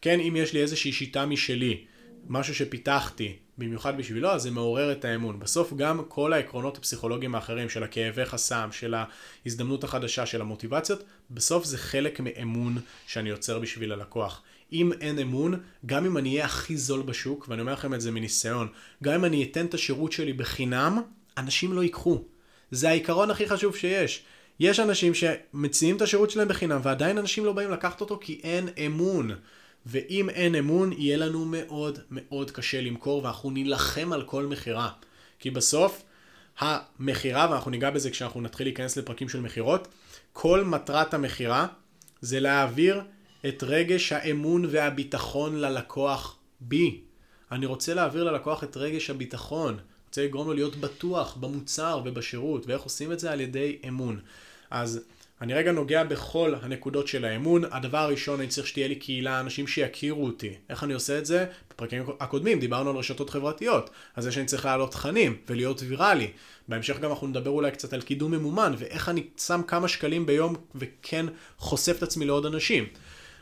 כן, 0.00 0.20
אם 0.20 0.36
יש 0.36 0.52
לי 0.52 0.62
איזושהי 0.62 0.92
שיטה 0.92 1.26
משלי, 1.26 1.84
משהו 2.28 2.54
שפיתחתי 2.54 3.36
במיוחד 3.58 3.98
בשבילו, 3.98 4.30
אז 4.30 4.42
זה 4.42 4.50
מעורר 4.50 4.92
את 4.92 5.04
האמון. 5.04 5.38
בסוף 5.38 5.72
גם 5.72 6.02
כל 6.08 6.32
העקרונות 6.32 6.78
הפסיכולוגיים 6.78 7.34
האחרים 7.34 7.68
של 7.68 7.82
הכאבי 7.82 8.24
חסם, 8.24 8.68
של 8.72 8.94
ההזדמנות 9.44 9.84
החדשה, 9.84 10.26
של 10.26 10.40
המוטיבציות, 10.40 11.04
בסוף 11.30 11.64
זה 11.64 11.78
חלק 11.78 12.20
מאמון 12.20 12.78
שאני 13.06 13.28
יוצר 13.28 13.58
בשביל 13.58 13.92
הלקוח. 13.92 14.42
אם 14.72 14.92
אין 15.00 15.18
אמון, 15.18 15.60
גם 15.86 16.06
אם 16.06 16.16
אני 16.16 16.30
אהיה 16.30 16.44
הכי 16.44 16.76
זול 16.76 17.02
בשוק, 17.02 17.46
ואני 17.48 17.60
אומר 17.60 17.72
לכם 17.72 17.94
את 17.94 18.00
זה 18.00 18.10
מניסיון, 18.10 18.68
גם 19.02 19.14
אם 19.14 19.24
אני 19.24 19.44
אתן 19.44 19.66
את 19.66 19.74
השירות 19.74 20.12
שלי 20.12 20.32
בחינם, 20.32 21.02
אנשים 21.38 21.72
לא 21.72 21.82
ייקחו. 21.82 22.24
זה 22.70 22.88
העיקרון 22.88 23.30
הכי 23.30 23.48
חשוב 23.48 23.76
שיש. 23.76 24.22
יש 24.60 24.80
אנשים 24.80 25.12
שמציעים 25.14 25.96
את 25.96 26.02
השירות 26.02 26.30
שלהם 26.30 26.48
בחינם, 26.48 26.80
ועדיין 26.82 27.18
אנשים 27.18 27.44
לא 27.44 27.52
באים 27.52 27.70
לקחת 27.70 28.00
אותו 28.00 28.18
כי 28.20 28.40
אין 28.42 28.68
אמון. 28.86 29.30
ואם 29.86 30.30
אין 30.30 30.54
אמון, 30.54 30.92
יהיה 30.92 31.16
לנו 31.16 31.44
מאוד 31.44 31.98
מאוד 32.10 32.50
קשה 32.50 32.80
למכור, 32.80 33.24
ואנחנו 33.24 33.50
נילחם 33.50 34.12
על 34.12 34.22
כל 34.22 34.46
מכירה. 34.46 34.90
כי 35.38 35.50
בסוף, 35.50 36.02
המכירה, 36.58 37.48
ואנחנו 37.50 37.70
ניגע 37.70 37.90
בזה 37.90 38.10
כשאנחנו 38.10 38.40
נתחיל 38.40 38.66
להיכנס 38.66 38.96
לפרקים 38.96 39.28
של 39.28 39.40
מכירות, 39.40 39.88
כל 40.32 40.64
מטרת 40.64 41.14
המכירה 41.14 41.66
זה 42.20 42.40
להעביר 42.40 43.02
את 43.48 43.62
רגש 43.66 44.12
האמון 44.12 44.64
והביטחון 44.68 45.56
ללקוח 45.56 46.36
בי. 46.60 47.00
אני 47.52 47.66
רוצה 47.66 47.94
להעביר 47.94 48.24
ללקוח 48.24 48.64
את 48.64 48.76
רגש 48.76 49.10
הביטחון. 49.10 49.76
רוצה 50.08 50.24
לגרום 50.24 50.46
לו 50.46 50.54
להיות 50.54 50.76
בטוח 50.76 51.36
במוצר 51.40 52.00
ובשירות, 52.04 52.66
ואיך 52.66 52.82
עושים 52.82 53.12
את 53.12 53.20
זה? 53.20 53.32
על 53.32 53.40
ידי 53.40 53.78
אמון. 53.88 54.20
אז 54.70 55.00
אני 55.40 55.54
רגע 55.54 55.72
נוגע 55.72 56.04
בכל 56.04 56.54
הנקודות 56.62 57.08
של 57.08 57.24
האמון. 57.24 57.64
הדבר 57.70 57.98
הראשון, 57.98 58.40
אני 58.40 58.48
צריך 58.48 58.66
שתהיה 58.66 58.88
לי 58.88 58.94
קהילה, 58.94 59.40
אנשים 59.40 59.66
שיכירו 59.66 60.24
אותי. 60.26 60.54
איך 60.70 60.84
אני 60.84 60.92
עושה 60.92 61.18
את 61.18 61.26
זה? 61.26 61.46
בפרקים 61.70 62.02
הקודמים 62.20 62.60
דיברנו 62.60 62.90
על 62.90 62.96
רשתות 62.96 63.30
חברתיות. 63.30 63.90
על 64.14 64.22
זה 64.22 64.32
שאני 64.32 64.46
צריך 64.46 64.64
להעלות 64.64 64.92
תכנים 64.92 65.36
ולהיות 65.48 65.82
ויראלי. 65.82 66.30
בהמשך 66.68 66.98
גם 67.00 67.10
אנחנו 67.10 67.26
נדבר 67.26 67.50
אולי 67.50 67.70
קצת 67.70 67.92
על 67.92 68.02
קידום 68.02 68.32
ממומן, 68.32 68.74
ואיך 68.78 69.08
אני 69.08 69.26
שם 69.36 69.60
כמה 69.66 69.88
שקלים 69.88 70.26
ביום 70.26 70.56
וכן 70.74 71.26
חושף 71.58 71.96
את 71.98 72.02
עצמי 72.02 72.26
לעוד 72.26 72.46
אנשים. 72.46 72.86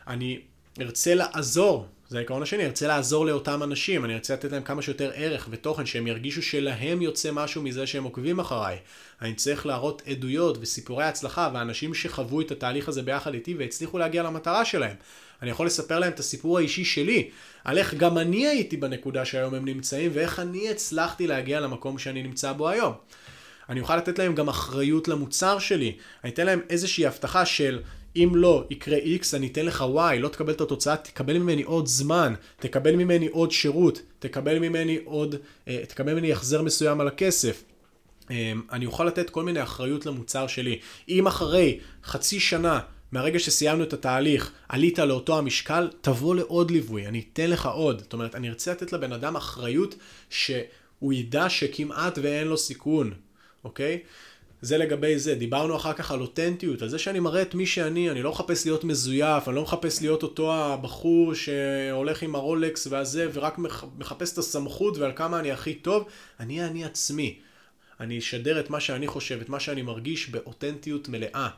אני 0.08 0.40
ארצה 0.80 1.14
לעזור 1.14 1.86
זה 2.08 2.16
העיקרון 2.16 2.42
השני, 2.42 2.66
ארצה 2.66 2.86
לעזור 2.86 3.26
לאותם 3.26 3.62
אנשים, 3.62 4.04
אני 4.04 4.14
ארצה 4.14 4.34
לתת 4.34 4.52
להם 4.52 4.62
כמה 4.62 4.82
שיותר 4.82 5.10
ערך 5.14 5.48
ותוכן, 5.50 5.86
שהם 5.86 6.06
ירגישו 6.06 6.42
שלהם 6.42 7.02
יוצא 7.02 7.30
משהו 7.32 7.62
מזה 7.62 7.86
שהם 7.86 8.04
עוקבים 8.04 8.38
אחריי. 8.38 8.76
אני 9.22 9.34
צריך 9.34 9.66
להראות 9.66 10.02
עדויות 10.06 10.58
וסיפורי 10.60 11.04
הצלחה 11.04 11.50
ואנשים 11.54 11.94
שחוו 11.94 12.40
את 12.40 12.50
התהליך 12.50 12.88
הזה 12.88 13.02
ביחד 13.02 13.34
איתי 13.34 13.54
והצליחו 13.54 13.98
להגיע 13.98 14.22
למטרה 14.22 14.64
שלהם. 14.64 14.96
אני 15.42 15.50
יכול 15.50 15.66
לספר 15.66 15.98
להם 15.98 16.12
את 16.12 16.18
הסיפור 16.18 16.58
האישי 16.58 16.84
שלי, 16.84 17.30
על 17.64 17.78
איך 17.78 17.94
גם 17.94 18.18
אני 18.18 18.46
הייתי 18.46 18.76
בנקודה 18.76 19.24
שהיום 19.24 19.54
הם 19.54 19.64
נמצאים 19.64 20.10
ואיך 20.14 20.40
אני 20.40 20.70
הצלחתי 20.70 21.26
להגיע 21.26 21.60
למקום 21.60 21.98
שאני 21.98 22.22
נמצא 22.22 22.52
בו 22.52 22.68
היום. 22.68 22.94
אני 23.68 23.80
אוכל 23.80 23.96
לתת 23.96 24.18
להם 24.18 24.34
גם 24.34 24.48
אחריות 24.48 25.08
למוצר 25.08 25.58
שלי. 25.58 25.96
אני 26.24 26.32
אתן 26.32 26.46
להם 26.46 26.60
איזושהי 26.70 27.06
הבטחה 27.06 27.46
של 27.46 27.80
אם 28.16 28.30
לא 28.34 28.64
יקרה 28.70 28.96
X, 28.98 29.36
אני 29.36 29.46
אתן 29.46 29.66
לך 29.66 29.84
Y, 29.96 30.18
לא 30.18 30.28
תקבל 30.28 30.52
את 30.52 30.60
התוצאה, 30.60 30.96
תקבל 30.96 31.38
ממני 31.38 31.62
עוד 31.62 31.86
זמן, 31.86 32.34
תקבל 32.60 32.96
ממני 32.96 33.26
עוד 33.26 33.50
שירות, 33.50 34.02
תקבל 34.18 34.58
ממני 34.58 34.98
עוד, 35.04 35.34
אה, 35.68 35.82
תקבל 35.88 36.12
ממני 36.12 36.32
החזר 36.32 36.62
מסוים 36.62 37.00
על 37.00 37.08
הכסף. 37.08 37.64
אה, 38.30 38.52
אני 38.72 38.86
אוכל 38.86 39.04
לתת 39.04 39.30
כל 39.30 39.42
מיני 39.42 39.62
אחריות 39.62 40.06
למוצר 40.06 40.46
שלי. 40.46 40.78
אם 41.08 41.26
אחרי 41.26 41.78
חצי 42.04 42.40
שנה 42.40 42.80
מהרגע 43.12 43.38
שסיימנו 43.38 43.84
את 43.84 43.92
התהליך, 43.92 44.52
עלית 44.68 44.98
לאותו 44.98 45.38
המשקל, 45.38 45.88
תבוא 46.00 46.34
לעוד 46.34 46.70
ליווי, 46.70 47.06
אני 47.06 47.22
אתן 47.32 47.50
לך 47.50 47.66
עוד. 47.66 47.98
זאת 48.00 48.12
אומרת, 48.12 48.34
אני 48.34 48.48
ארצה 48.48 48.72
לתת 48.72 48.92
לבן 48.92 49.12
אדם 49.12 49.36
אחריות 49.36 49.94
שהוא 50.30 51.12
ידע 51.12 51.48
שכמעט 51.48 52.18
ואין 52.22 52.48
לו 52.48 52.58
סיכון, 52.58 53.12
אוקיי? 53.64 53.98
זה 54.62 54.78
לגבי 54.78 55.18
זה. 55.18 55.34
דיברנו 55.34 55.76
אחר 55.76 55.92
כך 55.92 56.10
על 56.10 56.20
אותנטיות, 56.20 56.82
על 56.82 56.88
זה 56.88 56.98
שאני 56.98 57.20
מראה 57.20 57.42
את 57.42 57.54
מי 57.54 57.66
שאני, 57.66 58.10
אני 58.10 58.22
לא 58.22 58.30
מחפש 58.30 58.66
להיות 58.66 58.84
מזויף, 58.84 59.48
אני 59.48 59.56
לא 59.56 59.62
מחפש 59.62 60.02
להיות 60.02 60.22
אותו 60.22 60.54
הבחור 60.54 61.34
שהולך 61.34 62.22
עם 62.22 62.34
הרולקס 62.34 62.86
והזה, 62.86 63.28
ורק 63.32 63.58
מחפש 63.98 64.32
את 64.32 64.38
הסמכות 64.38 64.98
ועל 64.98 65.12
כמה 65.16 65.40
אני 65.40 65.52
הכי 65.52 65.74
טוב. 65.74 66.08
אני 66.40 66.64
אני 66.64 66.84
עצמי. 66.84 67.38
אני 68.00 68.18
אשדר 68.18 68.60
את 68.60 68.70
מה 68.70 68.80
שאני 68.80 69.06
חושב, 69.06 69.40
את 69.40 69.48
מה 69.48 69.60
שאני 69.60 69.82
מרגיש 69.82 70.28
באותנטיות 70.28 71.08
מלאה. 71.08 71.48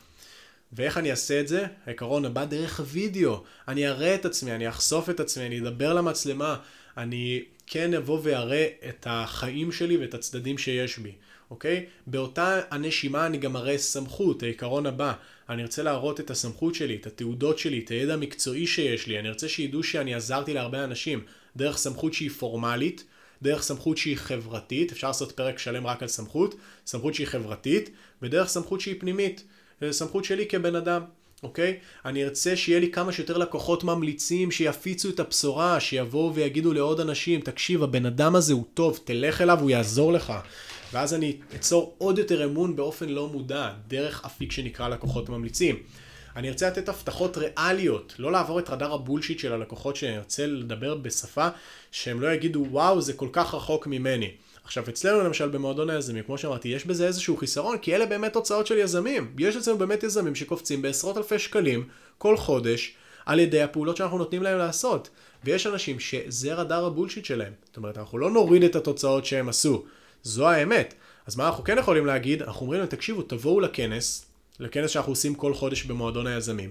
ואיך 0.72 0.98
אני 0.98 1.10
אעשה 1.10 1.40
את 1.40 1.48
זה? 1.48 1.66
העיקרון 1.86 2.24
הבא 2.24 2.44
דרך 2.44 2.80
וידאו. 2.84 3.42
אני 3.68 3.88
אראה 3.88 4.14
את 4.14 4.24
עצמי, 4.24 4.52
אני 4.52 4.68
אחשוף 4.68 5.10
את 5.10 5.20
עצמי, 5.20 5.46
אני 5.46 5.60
אדבר 5.60 5.94
למצלמה, 5.94 6.56
אני 6.96 7.42
כן 7.66 7.94
אבוא 7.94 8.20
ואראה 8.22 8.66
את 8.88 9.06
החיים 9.10 9.72
שלי 9.72 9.96
ואת 9.96 10.14
הצדדים 10.14 10.58
שיש 10.58 10.98
בי. 10.98 11.12
אוקיי? 11.50 11.86
באותה 12.06 12.60
הנשימה 12.70 13.26
אני 13.26 13.38
גם 13.38 13.56
אראה 13.56 13.78
סמכות, 13.78 14.42
העיקרון 14.42 14.86
הבא. 14.86 15.12
אני 15.48 15.62
ארצה 15.62 15.82
להראות 15.82 16.20
את 16.20 16.30
הסמכות 16.30 16.74
שלי, 16.74 16.96
את 16.96 17.06
התעודות 17.06 17.58
שלי, 17.58 17.78
את 17.78 17.88
הידע 17.88 18.14
המקצועי 18.14 18.66
שיש 18.66 19.06
לי. 19.06 19.18
אני 19.18 19.28
ארצה 19.28 19.48
שידעו 19.48 19.82
שאני 19.82 20.14
עזרתי 20.14 20.54
להרבה 20.54 20.84
אנשים 20.84 21.20
דרך 21.56 21.76
סמכות 21.76 22.14
שהיא 22.14 22.30
פורמלית, 22.30 23.04
דרך 23.42 23.62
סמכות 23.62 23.98
שהיא 23.98 24.16
חברתית, 24.16 24.92
אפשר 24.92 25.06
לעשות 25.06 25.32
פרק 25.32 25.58
שלם 25.58 25.86
רק 25.86 26.02
על 26.02 26.08
סמכות, 26.08 26.54
סמכות 26.86 27.14
שהיא 27.14 27.26
חברתית, 27.26 27.90
ודרך 28.22 28.48
סמכות 28.48 28.80
שהיא 28.80 28.94
פנימית, 29.00 29.44
סמכות 29.90 30.24
שלי 30.24 30.46
כבן 30.46 30.76
אדם. 30.76 31.02
אוקיי? 31.42 31.78
אני 32.04 32.24
ארצה 32.24 32.56
שיהיה 32.56 32.80
לי 32.80 32.90
כמה 32.90 33.12
שיותר 33.12 33.38
לקוחות 33.38 33.84
ממליצים 33.84 34.50
שיפיצו 34.50 35.08
את 35.08 35.20
הבשורה, 35.20 35.80
שיבואו 35.80 36.34
ויגידו 36.34 36.72
לעוד 36.72 37.00
אנשים, 37.00 37.40
תקשיב, 37.40 37.82
הבן 37.82 38.06
אדם 38.06 38.36
הזה 38.36 38.52
הוא 38.52 38.64
טוב, 38.74 39.00
תלך 39.04 39.40
אליו, 39.40 39.60
הוא 39.60 39.70
יעזור 39.70 40.12
לך. 40.12 40.32
ואז 40.92 41.14
אני 41.14 41.36
אצור 41.56 41.94
עוד 41.98 42.18
יותר 42.18 42.44
אמון 42.44 42.76
באופן 42.76 43.08
לא 43.08 43.28
מודע, 43.28 43.70
דרך 43.88 44.24
אפיק 44.24 44.52
שנקרא 44.52 44.88
לקוחות 44.88 45.28
ממליצים. 45.28 45.76
אני 46.36 46.48
ארצה 46.48 46.66
לתת 46.68 46.88
הבטחות 46.88 47.36
ריאליות, 47.36 48.14
לא 48.18 48.32
לעבור 48.32 48.58
את 48.58 48.70
רדאר 48.70 48.94
הבולשיט 48.94 49.38
של 49.38 49.52
הלקוחות 49.52 49.96
שאני 49.96 50.18
ארצה 50.18 50.46
לדבר 50.46 50.94
בשפה 50.94 51.48
שהם 51.90 52.20
לא 52.20 52.32
יגידו 52.32 52.66
וואו 52.70 53.00
זה 53.00 53.12
כל 53.12 53.28
כך 53.32 53.54
רחוק 53.54 53.86
ממני. 53.86 54.30
עכשיו 54.64 54.84
אצלנו 54.88 55.20
למשל 55.20 55.48
במועדון 55.48 55.90
היזמים, 55.90 56.24
כמו 56.24 56.38
שאמרתי, 56.38 56.68
יש 56.68 56.86
בזה 56.86 57.06
איזשהו 57.06 57.36
חיסרון, 57.36 57.78
כי 57.78 57.94
אלה 57.94 58.06
באמת 58.06 58.32
תוצאות 58.32 58.66
של 58.66 58.78
יזמים. 58.78 59.34
יש 59.38 59.56
אצלנו 59.56 59.78
באמת 59.78 60.02
יזמים 60.02 60.34
שקופצים 60.34 60.82
בעשרות 60.82 61.16
אלפי 61.16 61.38
שקלים 61.38 61.88
כל 62.18 62.36
חודש 62.36 62.94
על 63.26 63.38
ידי 63.40 63.62
הפעולות 63.62 63.96
שאנחנו 63.96 64.18
נותנים 64.18 64.42
להם 64.42 64.58
לעשות. 64.58 65.10
ויש 65.44 65.66
אנשים 65.66 66.00
שזה 66.00 66.54
רדאר 66.54 66.84
הבולשיט 66.84 67.24
שלהם. 67.24 67.52
זאת 67.64 67.76
אומרת, 67.76 67.98
אנחנו 67.98 68.18
לא 68.18 68.30
נוריד 68.30 68.64
את 68.64 68.76
התוצאות 68.76 69.26
שהם 69.26 69.48
עשו. 69.48 69.84
זו 70.22 70.48
האמת. 70.48 70.94
אז 71.26 71.36
מה 71.36 71.46
אנחנו 71.46 71.64
כן 71.64 71.78
יכולים 71.78 72.06
להגיד? 72.06 72.42
אנחנו 72.42 72.60
אומרים 72.60 72.80
להם, 72.80 72.88
תקשיבו, 72.88 73.22
תבואו 73.22 73.60
לכנס, 73.60 74.26
לכנס 74.60 74.90
שאנחנו 74.90 75.12
עושים 75.12 75.34
כל 75.34 75.54
חודש 75.54 75.84
במועדון 75.84 76.26
היזמים, 76.26 76.70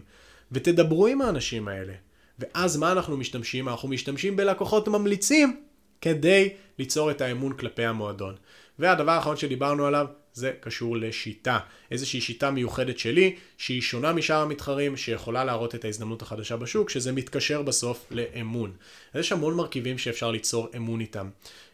ותדברו 0.52 1.08
עם 1.08 1.22
האנשים 1.22 1.68
האלה. 1.68 1.94
ואז 2.40 2.78
מה 2.78 2.92
אנחנו 2.92 3.18
משתמשים? 3.18 3.70
אנחנו 3.70 3.88
משתמשים 3.90 4.36
בלקוחות 4.36 4.88
ממליצים 4.88 5.62
כדי 6.02 6.50
ליצור 6.80 7.12
את 7.12 7.22
האמון 7.22 7.54
כלפי 7.54 7.86
המועדון. 7.86 8.36
והדבר 8.80 9.12
האחרון 9.12 9.38
שדיברנו 9.38 9.86
עליו 9.86 10.06
זה 10.34 10.52
קשור 10.62 10.98
לשיטה. 10.98 11.60
איזושהי 11.92 12.22
שיטה 12.22 12.52
מיוחדת 12.52 13.00
שלי, 13.00 13.36
שהיא 13.58 13.82
שונה 13.82 14.14
משאר 14.14 14.42
המתחרים, 14.42 14.98
שיכולה 14.98 15.44
להראות 15.44 15.76
את 15.76 15.86
ההזדמנות 15.86 16.22
החדשה 16.22 16.58
בשוק, 16.58 16.90
שזה 16.90 17.12
מתקשר 17.12 17.62
בסוף 17.62 18.06
לאמון. 18.12 18.74
אז 19.14 19.20
יש 19.20 19.32
המון 19.32 19.54
מרכיבים 19.54 19.98
שאפשר 19.98 20.32
ליצור 20.32 20.68
אמון 20.76 21.02
איתם. 21.02 21.30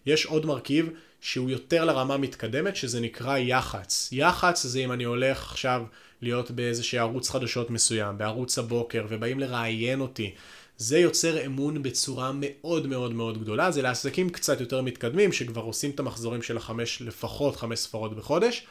יש 0.06 0.26
עוד 0.26 0.46
מרכיב 0.46 0.90
שהוא 1.22 1.50
יותר 1.50 1.86
לרמה 1.86 2.18
מתקדמת, 2.18 2.76
שזה 2.76 3.00
נקרא 3.00 3.38
יח"צ. 3.38 4.10
יח"צ 4.12 4.62
זה 4.66 4.80
אם 4.80 4.92
אני 4.92 5.04
הולך 5.04 5.52
עכשיו 5.52 5.84
להיות 6.22 6.52
באיזשהו 6.52 7.00
ערוץ 7.00 7.30
חדשות 7.30 7.70
מסוים, 7.70 8.18
בערוץ 8.18 8.58
הבוקר, 8.58 9.06
ובאים 9.10 9.40
לראיין 9.40 10.02
אותי. 10.02 10.36
זה 10.78 11.00
יוצר 11.00 11.46
אמון 11.46 11.84
בצורה 11.84 12.32
מאוד 12.34 12.88
מאוד 12.88 13.14
מאוד 13.14 13.42
גדולה, 13.42 13.72
זה 13.72 13.82
לעסקים 13.82 14.30
קצת 14.30 14.62
יותר 14.62 14.82
מתקדמים, 14.82 15.32
שכבר 15.32 15.62
עושים 15.62 15.92
את 15.92 16.00
המחזורים 16.00 16.42
של 16.42 16.58
החמש, 16.58 17.02
לפחות 17.02 17.56
חמש 17.56 17.80
ספרות 17.80 18.16
בחודש. 18.16 18.66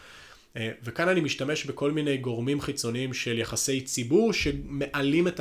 אה, 0.57 0.71
וכאן 0.83 1.09
אני 1.09 1.21
משתמש 1.21 1.65
בכל 1.65 1.91
מיני 1.91 2.17
גורמים 2.17 2.61
חיצוניים 2.61 3.15
של 3.15 3.39
יחסי 3.39 3.81
ציבור 3.81 4.33
שמעלים 4.33 5.29
את, 5.29 5.41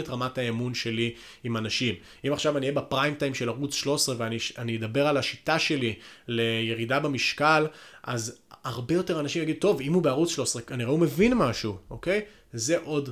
את 0.00 0.08
רמת 0.08 0.38
האמון 0.38 0.74
שלי 0.74 1.14
עם 1.44 1.56
אנשים. 1.56 1.94
אם 2.26 2.32
עכשיו 2.32 2.56
אני 2.56 2.66
אהיה 2.66 2.80
בפריים 2.80 3.14
טיים 3.14 3.34
של 3.34 3.48
ערוץ 3.48 3.74
13 3.74 4.14
ואני 4.18 4.76
אדבר 4.76 5.06
על 5.06 5.16
השיטה 5.16 5.58
שלי 5.58 5.94
לירידה 6.28 7.00
במשקל, 7.00 7.66
אז 8.02 8.38
הרבה 8.64 8.94
יותר 8.94 9.20
אנשים 9.20 9.42
יגידו, 9.42 9.58
טוב, 9.60 9.80
אם 9.80 9.92
הוא 9.92 10.02
בערוץ 10.02 10.30
13, 10.30 10.62
כנראה 10.62 10.90
הוא 10.90 10.98
מבין 10.98 11.34
משהו, 11.34 11.76
אוקיי? 11.90 12.20
זה 12.52 12.78
עוד 12.78 13.10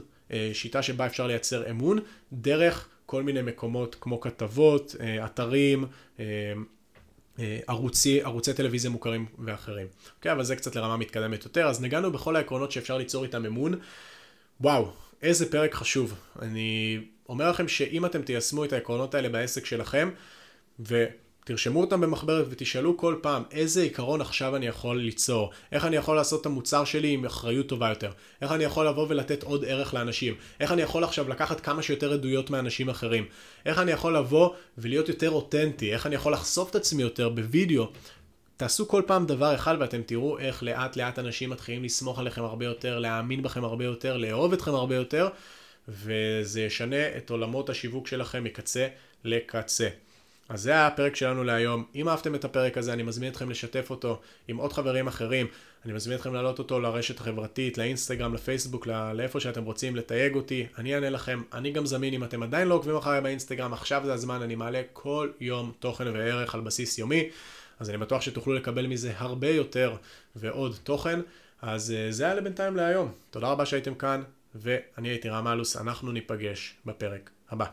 שיטה 0.52 0.82
שבה 0.82 1.06
אפשר 1.06 1.26
לייצר 1.26 1.70
אמון 1.70 1.98
דרך 2.32 2.88
כל 3.10 3.22
מיני 3.22 3.42
מקומות 3.42 3.96
כמו 4.00 4.20
כתבות, 4.20 4.96
אה, 5.00 5.26
אתרים, 5.26 5.84
אה, 6.20 6.52
ערוצי, 7.66 8.22
ערוצי 8.22 8.54
טלוויזיה 8.54 8.90
מוכרים 8.90 9.26
ואחרים. 9.38 9.86
אוקיי, 10.16 10.32
אבל 10.32 10.44
זה 10.44 10.56
קצת 10.56 10.76
לרמה 10.76 10.96
מתקדמת 10.96 11.44
יותר. 11.44 11.66
אז 11.68 11.82
נגענו 11.82 12.12
בכל 12.12 12.36
העקרונות 12.36 12.72
שאפשר 12.72 12.98
ליצור 12.98 13.24
איתם 13.24 13.46
אמון. 13.46 13.74
וואו, 14.60 14.92
איזה 15.22 15.50
פרק 15.50 15.74
חשוב. 15.74 16.14
אני 16.42 17.00
אומר 17.28 17.50
לכם 17.50 17.68
שאם 17.68 18.04
אתם 18.04 18.22
תיישמו 18.22 18.64
את 18.64 18.72
העקרונות 18.72 19.14
האלה 19.14 19.28
בעסק 19.28 19.66
שלכם, 19.66 20.10
ו... 20.80 21.04
תרשמו 21.50 21.80
אותם 21.80 22.00
במחברת 22.00 22.46
ותשאלו 22.50 22.96
כל 22.96 23.16
פעם 23.20 23.42
איזה 23.50 23.82
עיקרון 23.82 24.20
עכשיו 24.20 24.56
אני 24.56 24.66
יכול 24.66 25.00
ליצור, 25.00 25.50
איך 25.72 25.84
אני 25.84 25.96
יכול 25.96 26.16
לעשות 26.16 26.40
את 26.40 26.46
המוצר 26.46 26.84
שלי 26.84 27.08
עם 27.08 27.24
אחריות 27.24 27.66
טובה 27.66 27.88
יותר, 27.88 28.10
איך 28.42 28.52
אני 28.52 28.64
יכול 28.64 28.86
לבוא 28.86 29.06
ולתת 29.08 29.42
עוד 29.42 29.64
ערך 29.64 29.94
לאנשים, 29.94 30.34
איך 30.60 30.72
אני 30.72 30.82
יכול 30.82 31.04
עכשיו 31.04 31.28
לקחת 31.28 31.60
כמה 31.60 31.82
שיותר 31.82 32.12
עדויות 32.12 32.50
מאנשים 32.50 32.88
אחרים, 32.88 33.24
איך 33.66 33.78
אני 33.78 33.92
יכול 33.92 34.16
לבוא 34.16 34.50
ולהיות 34.78 35.08
יותר 35.08 35.30
אותנטי, 35.30 35.92
איך 35.92 36.06
אני 36.06 36.14
יכול 36.14 36.32
לחשוף 36.32 36.70
את 36.70 36.74
עצמי 36.74 37.02
יותר 37.02 37.28
בווידאו. 37.28 37.88
תעשו 38.56 38.88
כל 38.88 39.02
פעם 39.06 39.26
דבר 39.26 39.54
אחד 39.54 39.76
ואתם 39.80 40.02
תראו 40.02 40.38
איך 40.38 40.62
לאט 40.62 40.96
לאט 40.96 41.18
אנשים 41.18 41.50
מתחילים 41.50 41.84
לסמוך 41.84 42.18
עליכם 42.18 42.44
הרבה 42.44 42.64
יותר, 42.64 42.98
להאמין 42.98 43.42
בכם 43.42 43.64
הרבה 43.64 43.84
יותר, 43.84 44.16
לאהוב 44.16 44.52
אתכם 44.52 44.74
הרבה 44.74 44.94
יותר, 44.94 45.28
וזה 45.88 46.60
ישנה 46.60 47.16
את 47.16 47.30
עולמות 47.30 47.70
השיווק 47.70 48.06
שלכם 48.06 48.44
מקצה 48.44 48.88
לקצה. 49.24 49.88
אז 50.50 50.62
זה 50.62 50.70
היה 50.70 50.86
הפרק 50.86 51.16
שלנו 51.16 51.44
להיום. 51.44 51.84
אם 51.94 52.08
אהבתם 52.08 52.34
את 52.34 52.44
הפרק 52.44 52.78
הזה, 52.78 52.92
אני 52.92 53.02
מזמין 53.02 53.30
אתכם 53.30 53.50
לשתף 53.50 53.90
אותו 53.90 54.20
עם 54.48 54.56
עוד 54.56 54.72
חברים 54.72 55.06
אחרים. 55.06 55.46
אני 55.84 55.92
מזמין 55.92 56.16
אתכם 56.16 56.34
להעלות 56.34 56.58
אותו 56.58 56.80
לרשת 56.80 57.20
החברתית, 57.20 57.78
לאינסטגרם, 57.78 58.34
לפייסבוק, 58.34 58.86
לאיפה 58.86 59.40
שאתם 59.40 59.64
רוצים, 59.64 59.96
לתייג 59.96 60.34
אותי. 60.34 60.66
אני 60.78 60.94
אענה 60.94 61.10
לכם. 61.10 61.42
אני 61.52 61.72
גם 61.72 61.86
זמין 61.86 62.14
אם 62.14 62.24
אתם 62.24 62.42
עדיין 62.42 62.68
לא 62.68 62.74
עוקבים 62.74 62.96
אחריי 62.96 63.20
באינסטגרם, 63.20 63.72
עכשיו 63.72 64.02
זה 64.04 64.12
הזמן, 64.12 64.42
אני 64.42 64.54
מעלה 64.54 64.82
כל 64.92 65.30
יום 65.40 65.72
תוכן 65.78 66.08
וערך 66.08 66.54
על 66.54 66.60
בסיס 66.60 66.98
יומי. 66.98 67.28
אז 67.80 67.90
אני 67.90 67.98
בטוח 67.98 68.22
שתוכלו 68.22 68.54
לקבל 68.54 68.86
מזה 68.86 69.12
הרבה 69.16 69.48
יותר 69.48 69.94
ועוד 70.36 70.78
תוכן. 70.84 71.20
אז 71.62 71.90
אה, 71.90 72.12
זה 72.12 72.24
היה 72.24 72.34
לבינתיים 72.34 72.76
להיום. 72.76 73.12
תודה 73.30 73.48
רבה 73.48 73.66
שהייתם 73.66 73.94
כאן, 73.94 74.22
ואני 74.54 75.08
הייתי 75.08 75.28
רם 75.28 75.48
אלוס, 75.48 75.76
אנחנו 75.76 76.12
ניפגש 76.12 76.74
בפרק 76.86 77.30
הבא. 77.50 77.66